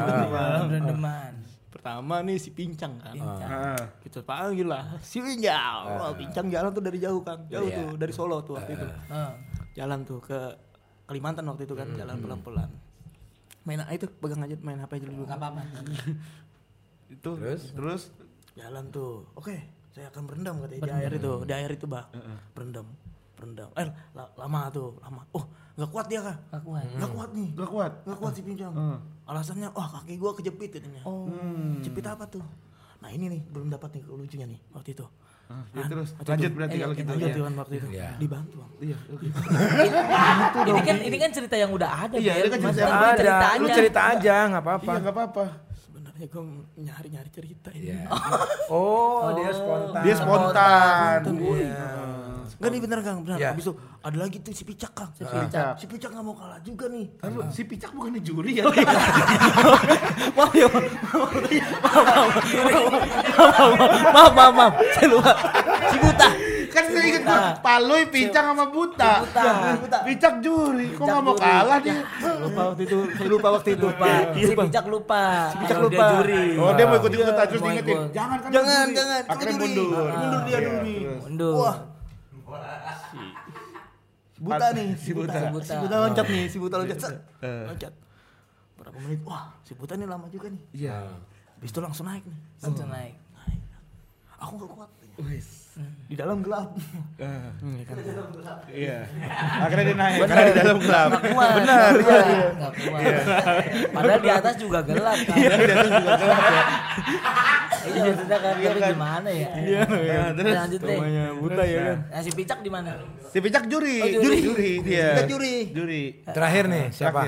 Rendeman. 0.68 1.34
Pertama 1.72 2.16
nih 2.26 2.38
si 2.42 2.50
Pincang 2.50 2.98
kan. 2.98 3.14
Heeh. 3.14 3.80
Kita 4.02 4.26
panggil 4.26 4.68
lah. 4.68 4.98
Si 5.00 5.22
Pincang. 5.22 5.84
Wah, 5.96 6.12
Pincang 6.14 6.46
jalan 6.50 6.70
tuh 6.74 6.84
dari 6.84 6.98
jauh 6.98 7.22
Kang. 7.22 7.46
Jauh 7.48 7.70
Iya. 7.70 7.78
tuh 7.78 7.90
dari 7.96 8.14
Solo 8.14 8.42
tuh 8.42 8.58
waktu 8.58 8.74
itu. 8.74 8.86
Heeh. 8.86 9.32
Jalan 9.76 10.02
tuh 10.04 10.20
ke 10.22 10.40
Kalimantan 11.06 11.46
waktu 11.46 11.70
itu 11.70 11.78
kan, 11.78 11.86
jalan 11.94 12.18
pelan-pelan. 12.18 12.70
Main 13.62 13.82
ah, 13.82 13.94
itu 13.94 14.10
pegang 14.10 14.42
aja 14.42 14.58
main 14.62 14.82
HP 14.82 14.92
aja 14.98 15.06
dulu. 15.10 15.24
Gak 15.30 15.38
apa-apa. 15.38 15.62
Itu 17.06 17.38
Terus? 17.38 17.64
terus 17.78 18.02
Jalan 18.56 18.84
tuh. 18.88 19.28
Oke, 19.36 19.56
saya 19.92 20.08
akan 20.10 20.24
berendam 20.26 20.56
katanya 20.60 20.82
di 20.82 20.92
air 20.94 21.12
itu. 21.14 21.32
Di 21.44 21.54
air 21.54 21.72
itu, 21.72 21.86
Bang. 21.86 22.08
Berendam. 22.56 22.88
Berendam. 23.36 23.70
Eh, 23.76 23.88
la- 24.16 24.32
lama 24.34 24.72
tuh, 24.72 24.96
lama. 25.00 25.22
Oh, 25.32 25.44
nggak 25.76 25.90
kuat 25.92 26.06
dia, 26.08 26.24
Kang. 26.24 26.40
Gak 26.50 26.64
kuat. 26.64 26.84
Nggak 26.88 27.12
kuat 27.12 27.30
nih. 27.36 27.50
gak 27.52 27.70
kuat. 27.70 27.92
Nggak 28.04 28.18
kuat 28.18 28.34
si 28.34 28.42
Pincang. 28.42 28.74
Heeh. 28.74 28.98
Alasannya, 29.26 29.68
wah 29.72 29.88
kaki 29.92 30.16
gua 30.16 30.32
kejepit 30.32 30.72
katanya. 30.72 31.04
Oh. 31.04 31.28
Jepit 31.84 32.06
apa 32.06 32.24
tuh? 32.26 32.46
Nah 33.04 33.12
ini 33.12 33.28
nih 33.28 33.42
belum 33.46 33.68
dapat 33.70 34.00
nih 34.00 34.04
lucunya 34.08 34.48
nih 34.48 34.60
waktu 34.72 34.96
itu. 34.96 35.06
Ah, 35.46 35.62
ya 35.78 35.86
terus 35.86 36.10
lanjut 36.18 36.42
itu. 36.42 36.58
berarti 36.58 36.74
Eh, 36.74 36.82
kalau 36.82 36.96
gitu. 36.98 37.06
Lanjut 37.06 37.30
kan 37.38 37.54
waktu 37.54 37.74
itu. 37.76 37.88
Iya. 37.94 38.10
Dibantu 38.18 38.56
bang. 38.58 38.72
Iya, 38.82 38.98
oke. 39.14 39.26
ini 40.72 40.82
kan 40.82 40.98
ini 41.04 41.18
kan 41.20 41.30
cerita 41.30 41.56
yang 41.56 41.70
udah 41.70 41.90
ada. 42.02 42.16
Iya, 42.18 42.34
ini 42.42 42.48
kan 42.50 42.60
cerita 42.66 42.82
yang 42.82 42.98
ada. 42.98 43.14
cerita 43.14 43.48
Lu 43.54 43.66
aja. 43.66 43.76
cerita 43.78 44.02
aja, 44.10 44.36
nggak 44.50 44.64
apa-apa. 44.64 44.90
Iya, 44.90 44.98
enggak 44.98 45.14
apa-apa. 45.14 45.44
Sebenarnya 46.16 46.32
gua 46.32 46.64
nyari-nyari 46.80 47.28
cerita 47.28 47.68
ini. 47.76 47.92
Iya. 47.92 48.08
Oh, 48.72 49.36
dia 49.36 49.52
spontan. 49.52 50.00
Dia 50.00 50.16
spontan. 50.16 51.20
Iya. 51.44 51.92
Enggak 52.56 52.72
nih 52.72 52.80
bener 52.88 53.00
Kang, 53.04 53.20
bener. 53.28 53.36
Ya. 53.36 53.52
Habis 53.52 53.68
itu 53.68 53.76
ada 54.00 54.16
lagi 54.16 54.40
tuh 54.40 54.56
si 54.56 54.64
Picak 54.64 54.96
Kang. 54.96 55.12
Si 55.12 55.28
Picak. 55.28 55.76
Si 55.76 55.92
Picak 55.92 56.16
nggak 56.16 56.24
mau 56.24 56.32
kalah 56.40 56.56
juga 56.64 56.88
nih. 56.88 57.20
Lalu 57.20 57.52
si 57.52 57.68
Picak 57.68 57.92
bukannya 57.92 58.24
juri 58.24 58.64
ya? 58.64 58.72
Maaf 60.40 60.56
ya. 60.56 60.72
Maaf, 64.16 64.32
maaf, 64.32 64.54
maaf. 64.56 64.72
Saya 64.96 65.08
lupa. 65.12 65.36
Si 65.92 66.00
Buta. 66.00 66.15
Kan 66.76 66.86
saya 66.86 67.06
ingat 67.08 67.24
gua, 67.24 67.40
Palui, 67.58 68.04
Picak 68.08 68.44
sama 68.44 68.66
Buta. 68.68 69.12
Buta. 69.24 69.98
Picak 70.04 70.34
juri, 70.40 70.88
kok 70.92 71.02
nggak 71.02 71.24
mau 71.24 71.34
kalah 71.34 71.80
dia? 71.80 72.04
Lupa 72.38 72.62
waktu 72.70 72.82
itu. 72.84 72.98
Lupa 73.26 73.48
waktu 73.56 73.70
itu. 73.74 73.88
Lupa. 73.88 74.08
Iya, 74.36 74.46
Si 74.46 74.54
Bang. 74.54 74.68
Picak 74.68 74.86
lupa. 74.86 75.24
Si 75.48 75.56
Picak 75.58 75.78
Dia 75.78 75.86
lupa. 75.88 76.06
juri. 76.14 76.44
Oh 76.56 76.72
dia 76.72 76.86
mau 76.86 76.98
ikut 76.98 77.12
ikutan 77.12 77.32
Iya, 77.32 77.44
terus 77.48 77.62
ikut. 77.64 78.00
Jangan 78.12 78.38
kan 78.38 78.50
Jangan, 78.52 78.86
jangan. 78.92 79.22
Akhirnya 79.26 79.56
mundur. 79.58 79.88
Mundur 80.06 80.42
dia 80.44 80.58
dulu 80.60 80.76
Iya, 80.76 80.84
nih. 80.84 80.98
terus. 81.00 81.22
Mundur. 81.24 81.54
Wah. 81.56 81.76
Si 84.36 84.42
Buta 84.44 84.68
nih, 84.76 84.88
si 84.96 85.10
Buta. 85.12 85.32
Si 85.34 85.48
Buta. 85.48 85.74
Si 85.74 85.86
loncat 85.88 86.26
nih, 86.28 86.44
si 86.46 86.58
Buta 86.60 86.76
loncat. 86.78 86.98
set. 87.00 87.16
Loncat. 87.42 87.94
Berapa 88.76 88.98
menit? 89.00 89.20
Wah, 89.24 89.44
si 89.64 89.72
Buta 89.74 89.96
nih 89.96 90.06
lama 90.06 90.28
juga 90.28 90.52
nih. 90.52 90.62
Iya. 90.76 91.08
Habis 91.56 91.72
itu 91.72 91.80
langsung 91.80 92.06
naik 92.06 92.22
nih. 92.22 92.40
Langsung 92.60 92.92
naik. 92.92 93.16
Naik. 93.34 93.62
Aku 94.38 94.52
gak 94.60 94.70
kuat. 94.70 94.90
Di 96.06 96.16
dalam 96.16 96.40
gelap. 96.40 96.72
Eh, 97.20 97.48
kan. 97.84 97.96
Iya. 98.72 99.00
Akhirnya 99.60 99.86
dia 99.92 99.98
naik 99.98 100.20
karena 100.24 100.44
di 100.48 100.56
dalam 100.56 100.78
gelap. 100.80 101.10
Benar, 101.20 101.92
iya. 102.00 102.22
kuat. 102.72 103.04
Padahal 103.92 104.22
di 104.24 104.30
atas 104.32 104.56
juga 104.56 104.80
gelap 104.88 105.18
kan. 105.28 105.36
Iya, 105.36 105.50
di 105.58 105.72
atas 105.76 105.92
juga 105.92 106.14
gelap 106.16 106.42
ya. 106.48 106.64
Iya 107.86 108.02
maksudnya 108.02 108.38
kan 108.42 108.54
tapi 108.58 108.80
gimana 108.82 109.30
ya? 109.30 109.50
Iya, 109.56 109.82
iya. 110.00 110.22
Terus 110.34 110.54
lanjut 110.58 110.82
deh. 110.82 110.98
Buta 111.38 111.64
ya 111.68 111.80
kan. 111.84 111.98
Nah, 112.08 112.22
si 112.24 112.32
Picak 112.32 112.60
di 112.64 112.72
mana? 112.72 112.90
Si 113.30 113.38
Picak 113.44 113.64
juri. 113.68 113.98
Oh, 114.02 114.10
juri. 114.24 114.40
Juri 114.42 114.72
dia. 114.82 115.10
Kita 115.12 115.24
juri. 115.28 115.56
Juri. 115.76 116.04
Terakhir 116.24 116.64
nih 116.72 116.86
siapa? 116.96 117.22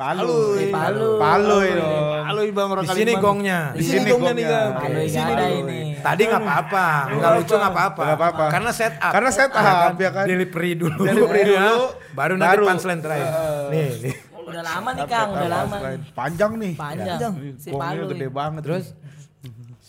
Terakhir. 0.00 0.24
Palu. 0.24 0.40
Si 0.56 0.64
Palu. 0.72 1.08
Palu 1.20 1.58
dong. 1.76 2.24
Halo 2.24 2.40
Bang 2.56 2.68
Di 2.80 2.88
sini 2.96 3.12
gongnya. 3.20 3.60
Di 3.76 3.84
sini 3.84 4.08
gongnya 4.08 4.32
nih 4.32 4.44
Kang. 4.48 4.70
Palu 4.80 4.88
Di 4.88 4.96
nggak 4.96 5.12
sini 5.12 5.32
ada 5.36 5.44
dulu. 5.44 5.60
ini. 5.60 5.80
Tadi 6.00 6.22
nggak 6.24 6.40
apa-apa, 6.40 6.86
nggak 7.12 7.30
lucu 7.36 7.54
nggak 7.60 7.72
apa-apa. 7.76 8.02
Nggak 8.02 8.16
apa-apa. 8.16 8.44
Karena 8.48 8.70
set 8.72 8.94
up. 8.96 9.12
Karena 9.12 9.30
set 9.30 9.52
up, 9.52 9.94
ya 10.00 10.10
kan? 10.16 10.24
Delivery 10.24 10.70
dulu. 10.80 11.02
Delivery 11.04 11.42
dulu. 11.52 11.76
Baru 12.16 12.32
nanti 12.40 12.56
punchline 12.64 13.00
terakhir. 13.04 13.30
Nih, 13.68 13.88
nih. 14.08 14.14
Udah 14.40 14.62
lama 14.66 14.90
nih 14.96 15.06
Kang, 15.06 15.28
udah 15.36 15.50
lama. 15.52 15.76
Panjang 16.16 16.52
nih. 16.56 16.72
Panjang. 16.80 17.32
Si 17.60 17.68
Gongnya 17.68 18.00
Palu. 18.00 18.10
gede 18.16 18.28
banget. 18.32 18.62
Terus 18.64 18.86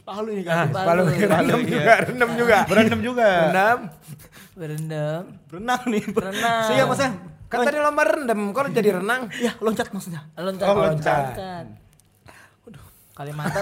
Palu 0.02 0.30
nih 0.36 0.44
kan. 0.44 0.68
Palu. 0.76 0.88
Palu 0.92 1.02
rendam 1.08 1.60
iya. 1.64 1.72
juga, 1.72 1.94
rendam 2.04 2.30
juga. 2.36 2.58
Berendam 2.68 3.00
juga. 3.00 3.30
Rendam. 3.48 3.80
Berendam. 4.52 5.24
Berenang 5.48 5.82
nih. 5.88 6.04
Berenang. 6.12 6.64
Siap 6.68 6.88
Mas 6.92 7.00
ya. 7.00 7.31
Kan 7.52 7.68
tadi 7.68 7.78
lomba 7.84 8.08
rendam, 8.08 8.56
kok 8.56 8.72
jadi 8.72 9.04
renang? 9.04 9.28
Ya, 9.44 9.52
loncat 9.60 9.92
maksudnya. 9.92 10.24
Loncat. 10.40 10.66
Oh, 10.72 10.76
loncat. 10.80 11.36
loncat. 11.36 11.66
Kalimantan. 13.12 13.62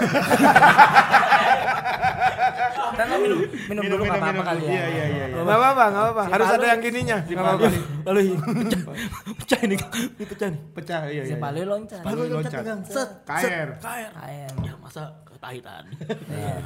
Karena 3.00 3.16
minum 3.18 3.38
minum 3.68 3.82
dulu 3.82 4.02
nggak 4.06 4.20
apa-apa 4.22 4.42
kali 4.46 4.62
ya. 4.64 4.70
Iya, 4.70 4.84
iya, 4.86 5.04
iya. 5.04 5.26
iya. 5.26 5.42
Nggak 5.42 5.58
apa-apa, 5.58 5.84
nggak 5.90 6.04
apa-apa. 6.06 6.22
Harus 6.30 6.46
Palu. 6.46 6.56
ada 6.56 6.66
yang 6.70 6.80
gininya. 6.80 7.18
Nggak 7.26 7.44
apa-apa. 7.44 7.68
Lalu 8.06 8.20
ini 8.22 8.36
pecah. 8.38 8.80
Pecah 9.40 9.60
ini. 9.66 9.76
Ini 9.76 10.24
pecah 10.24 10.48
nih. 10.48 10.60
Pecah, 10.70 11.00
iya, 11.10 11.22
Si 11.26 11.34
iya. 11.34 11.42
Palu 11.42 11.60
loncat. 11.66 12.02
Palu 12.06 12.20
loncat 12.30 12.52
Kang. 12.62 12.80
Set. 12.86 13.10
Kair. 13.26 13.68
Kair. 13.82 14.10
Kayak 14.14 14.50
Ya 14.62 14.72
masa 14.78 15.02
ketahitan. 15.26 15.84
Iya. 16.30 16.56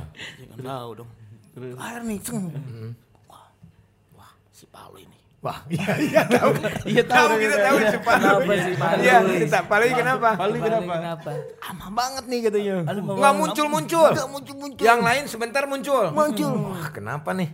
Jangan 0.45 0.59
tahu 0.61 0.91
dong. 1.01 1.11
Kair 1.57 2.01
nih, 2.05 2.19
ceng. 2.21 2.45
Wah. 3.27 3.49
Wah, 4.15 4.33
si 4.53 4.69
Palu 4.69 5.01
ini. 5.01 5.24
Wah, 5.45 5.61
iya, 5.77 5.93
iya 6.01 6.23
tahu. 6.25 6.51
Iya 6.89 7.05
tahu, 7.05 7.37
kita 7.37 7.57
tahu 7.61 7.77
si 7.85 7.99
Palu. 8.01 8.25
Kenapa 8.25 8.53
si 8.57 8.73
Palu? 8.81 9.01
Iya, 9.05 9.17
kita 9.45 9.59
Palu 9.69 9.85
kenapa? 9.93 10.31
Palu 10.41 10.57
kenapa? 10.57 10.93
kenapa? 10.97 11.31
Aman 11.69 11.91
banget 11.93 12.25
nih 12.33 12.41
katanya. 12.49 12.77
Aduh, 12.89 13.03
Nggak 13.05 13.21
Bang. 13.21 13.37
muncul-muncul. 13.37 14.09
Enggak 14.09 14.29
muncul-muncul. 14.33 14.85
Yang 14.89 15.01
lain 15.05 15.23
sebentar 15.29 15.63
muncul. 15.69 16.05
muncul. 16.11 16.53
Wah, 16.73 16.89
kenapa 16.89 17.37
nih? 17.37 17.53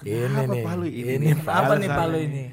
Ini 0.00 0.42
nih. 0.48 0.62
Palu 0.64 0.86
ini? 0.88 1.12
Ini 1.20 1.28
Apa 1.44 1.72
nih. 1.76 1.88
Palu 1.92 2.16
ini? 2.16 2.44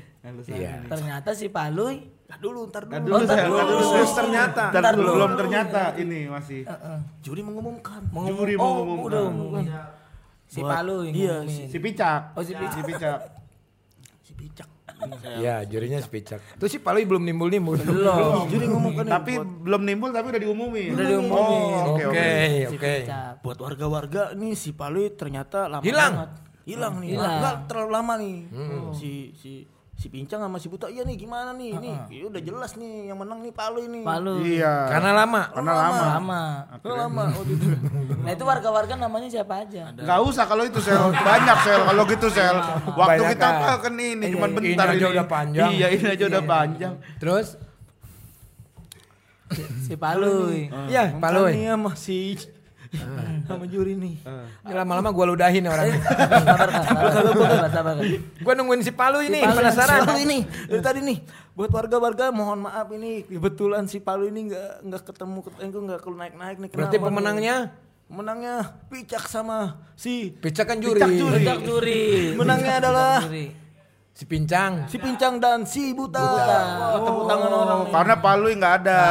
Iya. 0.51 0.83
Ternyata 0.91 1.29
si 1.31 1.47
Palu 1.47 1.87
Ntar 2.25 2.41
dulu, 2.41 2.61
ntar 2.67 2.83
dulu. 2.83 2.91
Ntar 2.91 3.01
dulu, 3.05 3.13
Oh, 3.13 3.21
ntar 3.21 3.37
saya. 3.37 3.45
dulu. 3.45 3.55
Ntar 3.55 3.67
dulu. 3.69 3.85
Terus 3.93 4.11
ternyata. 4.11 4.63
Ntar 4.73 4.93
dulu. 4.97 5.11
Belum 5.13 5.31
ternyata 5.37 5.81
ini 5.95 6.19
masih. 6.25 6.59
Juri 7.23 7.41
mengumumkan. 7.45 8.01
Juri 8.11 8.53
Oh, 8.57 8.59
mau 8.59 8.71
ngomong. 8.81 8.99
udah 9.07 9.21
umumkan. 9.29 9.63
Si 10.49 10.59
Palu 10.59 11.05
yang 11.05 11.15
iya. 11.15 11.35
Si 11.45 11.77
Picak. 11.79 12.33
Oh, 12.35 12.43
si 12.43 12.51
Picak. 12.51 12.75
Si 12.75 12.81
Picak. 12.83 13.44
Picak. 14.35 14.69
Iya, 15.39 15.67
jurinya 15.67 15.99
sepicak. 15.99 16.39
Terus 16.55 16.71
si 16.71 16.79
Palu 16.79 17.03
belum 17.03 17.23
nimbul-nimbul. 17.27 17.75
Belum. 17.83 18.47
Juri 18.47 18.65
ngumumkan 18.71 19.03
nih 19.03 19.11
Tapi 19.11 19.33
belum 19.39 19.81
nimbul 19.83 20.09
tapi 20.15 20.27
udah 20.31 20.41
diumumin. 20.41 20.89
Udah 20.95 21.05
diumumin. 21.05 21.61
Oh, 21.83 21.95
oke 21.95 22.05
Oke, 22.75 22.93
buat 23.43 23.57
warga-warga 23.59 24.31
nih 24.35 24.53
si 24.55 24.71
Palu 24.71 25.03
ternyata 25.15 25.67
lama 25.67 25.83
Hilang. 25.83 26.13
banget. 26.15 26.31
Hilang 26.65 26.93
nih. 27.03 27.09
Hilang. 27.13 27.33
Enggak 27.37 27.55
terlalu 27.67 27.89
lama 27.91 28.13
nih. 28.17 28.37
Si 28.95 29.11
si 29.35 29.51
si 29.95 30.11
Pincang 30.11 30.43
sama 30.43 30.59
si 30.59 30.67
Buta 30.67 30.91
iya 30.91 31.07
nih 31.07 31.15
gimana 31.15 31.55
nih? 31.55 31.71
Ini 31.71 31.91
ya 32.11 32.25
udah 32.27 32.41
jelas 32.43 32.75
nih 32.75 33.07
yang 33.07 33.17
menang 33.17 33.39
nih 33.39 33.55
Palu 33.55 33.79
ini. 33.79 34.03
Palu. 34.03 34.43
Iya. 34.43 34.91
Karena 34.91 35.11
lama. 35.15 35.41
Karena 35.55 35.71
lama. 35.71 36.03
Lama. 36.19 36.41
Oh, 36.83 36.95
lama. 36.99 37.23
Oh, 37.31 37.43
gitu. 37.47 37.65
Nah 38.25 38.31
itu 38.33 38.43
warga-warga 38.43 38.93
namanya 38.97 39.29
siapa 39.31 39.63
aja? 39.63 39.93
Gak 39.95 40.19
usah 40.25 40.43
kalau 40.49 40.65
itu 40.65 40.81
sel 40.81 41.13
banyak 41.13 41.57
sel 41.63 41.81
kalau 41.85 42.03
gitu 42.09 42.27
sel. 42.27 42.57
Waktu 42.91 43.21
Banyak 43.23 43.29
kita 43.37 43.47
kan. 43.47 43.77
kan 43.79 43.93
ini 43.95 44.25
Iya, 44.27 44.33
cuma 44.35 44.47
iya. 44.49 44.55
bentar 44.57 44.85
Ini 44.89 44.95
aja 44.99 45.05
udah 45.13 45.25
panjang. 45.29 45.69
Iya 45.71 45.87
ini 45.95 46.07
aja 46.11 46.23
udah 46.27 46.43
panjang. 46.43 46.93
Terus 47.21 47.47
Si 49.85 49.93
Palu. 49.95 50.51
Iya, 50.89 51.15
Palu. 51.21 51.47
Sama 51.53 51.93
si 51.95 52.35
sama 53.45 53.65
juri 53.69 53.93
nih. 53.93 54.15
Ini 54.65 54.73
lama-lama 54.73 55.09
gua 55.13 55.25
ludahin 55.31 55.63
orangnya. 55.69 56.01
Sabar 56.45 56.69
sabar, 56.69 57.11
sabar, 57.13 57.69
sabar. 57.71 57.93
gua 58.41 58.53
nungguin 58.57 58.81
si 58.81 58.91
Palu 58.91 59.21
ini, 59.21 59.39
Palu. 59.41 59.57
penasaran. 59.61 60.01
Palu 60.05 60.19
ini 60.21 60.39
dari 60.45 60.81
tadi 60.81 60.99
nih 61.05 61.17
buat 61.55 61.71
warga-warga 61.71 62.35
mohon 62.35 62.67
maaf 62.67 62.91
ini 62.91 63.23
kebetulan 63.23 63.87
si 63.87 64.03
Palu 64.03 64.27
ini 64.27 64.51
nggak 64.51 64.71
nggak 64.91 65.03
ketemu 65.07 65.37
ketemu 65.45 65.77
nggak 65.87 65.99
keluar 66.03 66.19
naik-naik 66.27 66.57
nih. 66.59 66.69
Berarti 66.73 66.97
pemenangnya 66.99 67.55
Menangnya 68.05 68.85
Picak 68.85 69.25
sama 69.25 69.81
si 69.97 70.29
Picak 70.29 70.69
kan 70.69 70.77
juri. 70.77 71.01
Picak 71.01 71.09
juri. 71.09 71.35
Pecak 71.41 71.59
juri. 71.65 72.03
Menangnya 72.37 72.73
adalah 72.77 73.17
Juri. 73.25 73.65
Si 74.15 74.23
Pincang. 74.23 74.87
si 74.87 74.95
Pincang 74.95 75.43
dan 75.43 75.67
si 75.67 75.91
Buta. 75.91 76.23
Wah, 76.23 77.03
tepuk 77.03 77.25
tangan 77.27 77.51
orang. 77.51 77.79
Karena 77.91 78.15
Palu 78.21 78.47
nggak 78.55 78.75
ada. 78.85 79.01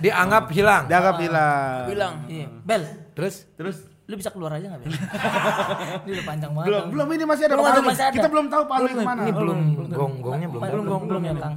Dianggap 0.00 0.44
hilang. 0.50 0.82
Dianggap 0.90 1.16
hilang. 1.20 1.78
bilang 1.86 2.14
Iya. 2.26 2.46
Bel, 2.64 2.82
Terus 3.14 3.46
Terus 3.54 3.76
lu 4.04 4.20
bisa 4.20 4.28
keluar 4.28 4.52
aja 4.52 4.68
nggak 4.68 4.84
Bel? 4.84 4.92
Ini 6.04 6.10
udah 6.12 6.26
panjang 6.28 6.52
banget. 6.52 6.68
belum 6.68 6.84
belum 6.92 7.08
ini 7.08 7.24
masih 7.24 7.44
ada 7.48 7.56
Belum 7.56 7.84
masih 7.88 8.04
ada. 8.04 8.12
Kita 8.12 8.28
belum 8.28 8.46
tahu 8.52 8.62
Palu 8.68 8.86
ke 8.86 9.00
mana. 9.00 9.20
ini 9.24 9.32
belum 9.32 9.58
gong-gongnya 9.88 10.48
belum. 10.52 10.60
Belum, 10.60 10.84
belum, 10.84 11.00
belum 11.08 11.22
ya 11.24 11.32
Kang. 11.40 11.56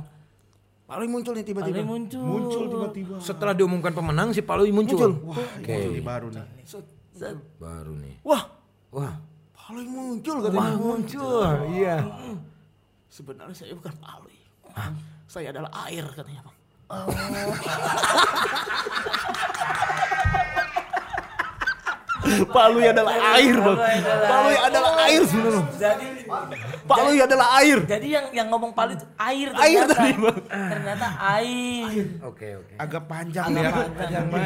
Palu 0.87 1.03
muncul 1.11 1.33
nih 1.35 1.43
Palu 1.43 1.51
tiba-tiba. 1.51 1.83
muncul. 1.83 2.23
Muncul 2.23 2.63
tiba-tiba. 2.71 3.15
Setelah 3.19 3.51
diumumkan 3.51 3.91
pemenang 3.91 4.31
si 4.31 4.39
Palu 4.39 4.63
muncul. 4.71 5.11
Oke. 5.27 5.43
Oke. 5.67 5.99
baru 5.99 6.31
nih. 6.31 6.47
Baru 7.59 7.93
nih. 7.99 8.15
Wah, 8.23 8.47
Wah. 8.95 9.19
Palu 9.51 9.83
muncul 9.83 10.39
katanya. 10.39 10.79
muncul. 10.79 11.43
Iya. 11.75 11.97
Sebenarnya 13.11 13.51
saya 13.51 13.75
bukan 13.75 13.91
Palu. 13.99 14.31
Saya 15.27 15.51
adalah 15.51 15.67
air 15.83 16.07
katanya, 16.15 16.47
Bang. 16.47 16.55
Palu 22.47 22.79
adalah 22.81 23.13
air, 23.35 23.55
Bang. 23.55 23.77
Palu 24.27 24.51
adalah 24.59 24.91
air 25.05 25.21
sebenarnya. 25.23 25.63
Jadi 25.75 26.05
Palu 26.83 27.09
adalah 27.15 27.47
air. 27.59 27.77
jadi 27.83 28.07
yang 28.07 28.25
yang 28.33 28.47
ngomong 28.47 28.71
Palu 28.71 28.95
itu 28.95 29.05
air 29.15 29.47
Air 29.55 29.83
ternyata. 29.85 29.95
tadi, 29.95 30.11
Bang. 30.17 30.37
Ternyata 30.47 31.07
air. 31.37 32.05
Oke, 32.23 32.47
oke. 32.59 32.73
Agak 32.75 33.03
panjang 33.05 33.45
ya. 33.51 33.71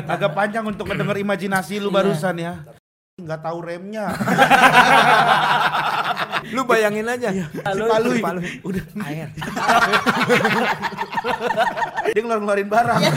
Agak 0.05 0.31
panjang 0.33 0.63
untuk 0.65 0.85
mendengar 0.87 1.15
imajinasi 1.17 1.79
lu 1.79 1.89
barusan 1.89 2.35
ya. 2.37 2.53
Nggak 3.21 3.41
tahu 3.43 3.57
remnya. 3.61 4.05
Lu 6.49 6.65
bayangin 6.65 7.05
aja. 7.05 7.29
Si 7.29 7.53
Palu. 7.61 8.41
Udah 8.65 8.83
air. 9.05 9.29
Dia 12.11 12.21
ngeluarin 12.25 12.65
barang. 12.65 13.01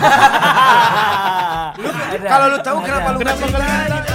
Ada. 2.15 2.29
Kalau 2.31 2.47
lu 2.47 2.59
tahu 2.63 2.79
kenapa 2.85 3.09
lu 3.11 3.19
nggak 3.19 3.35
Kenapa? 3.35 4.14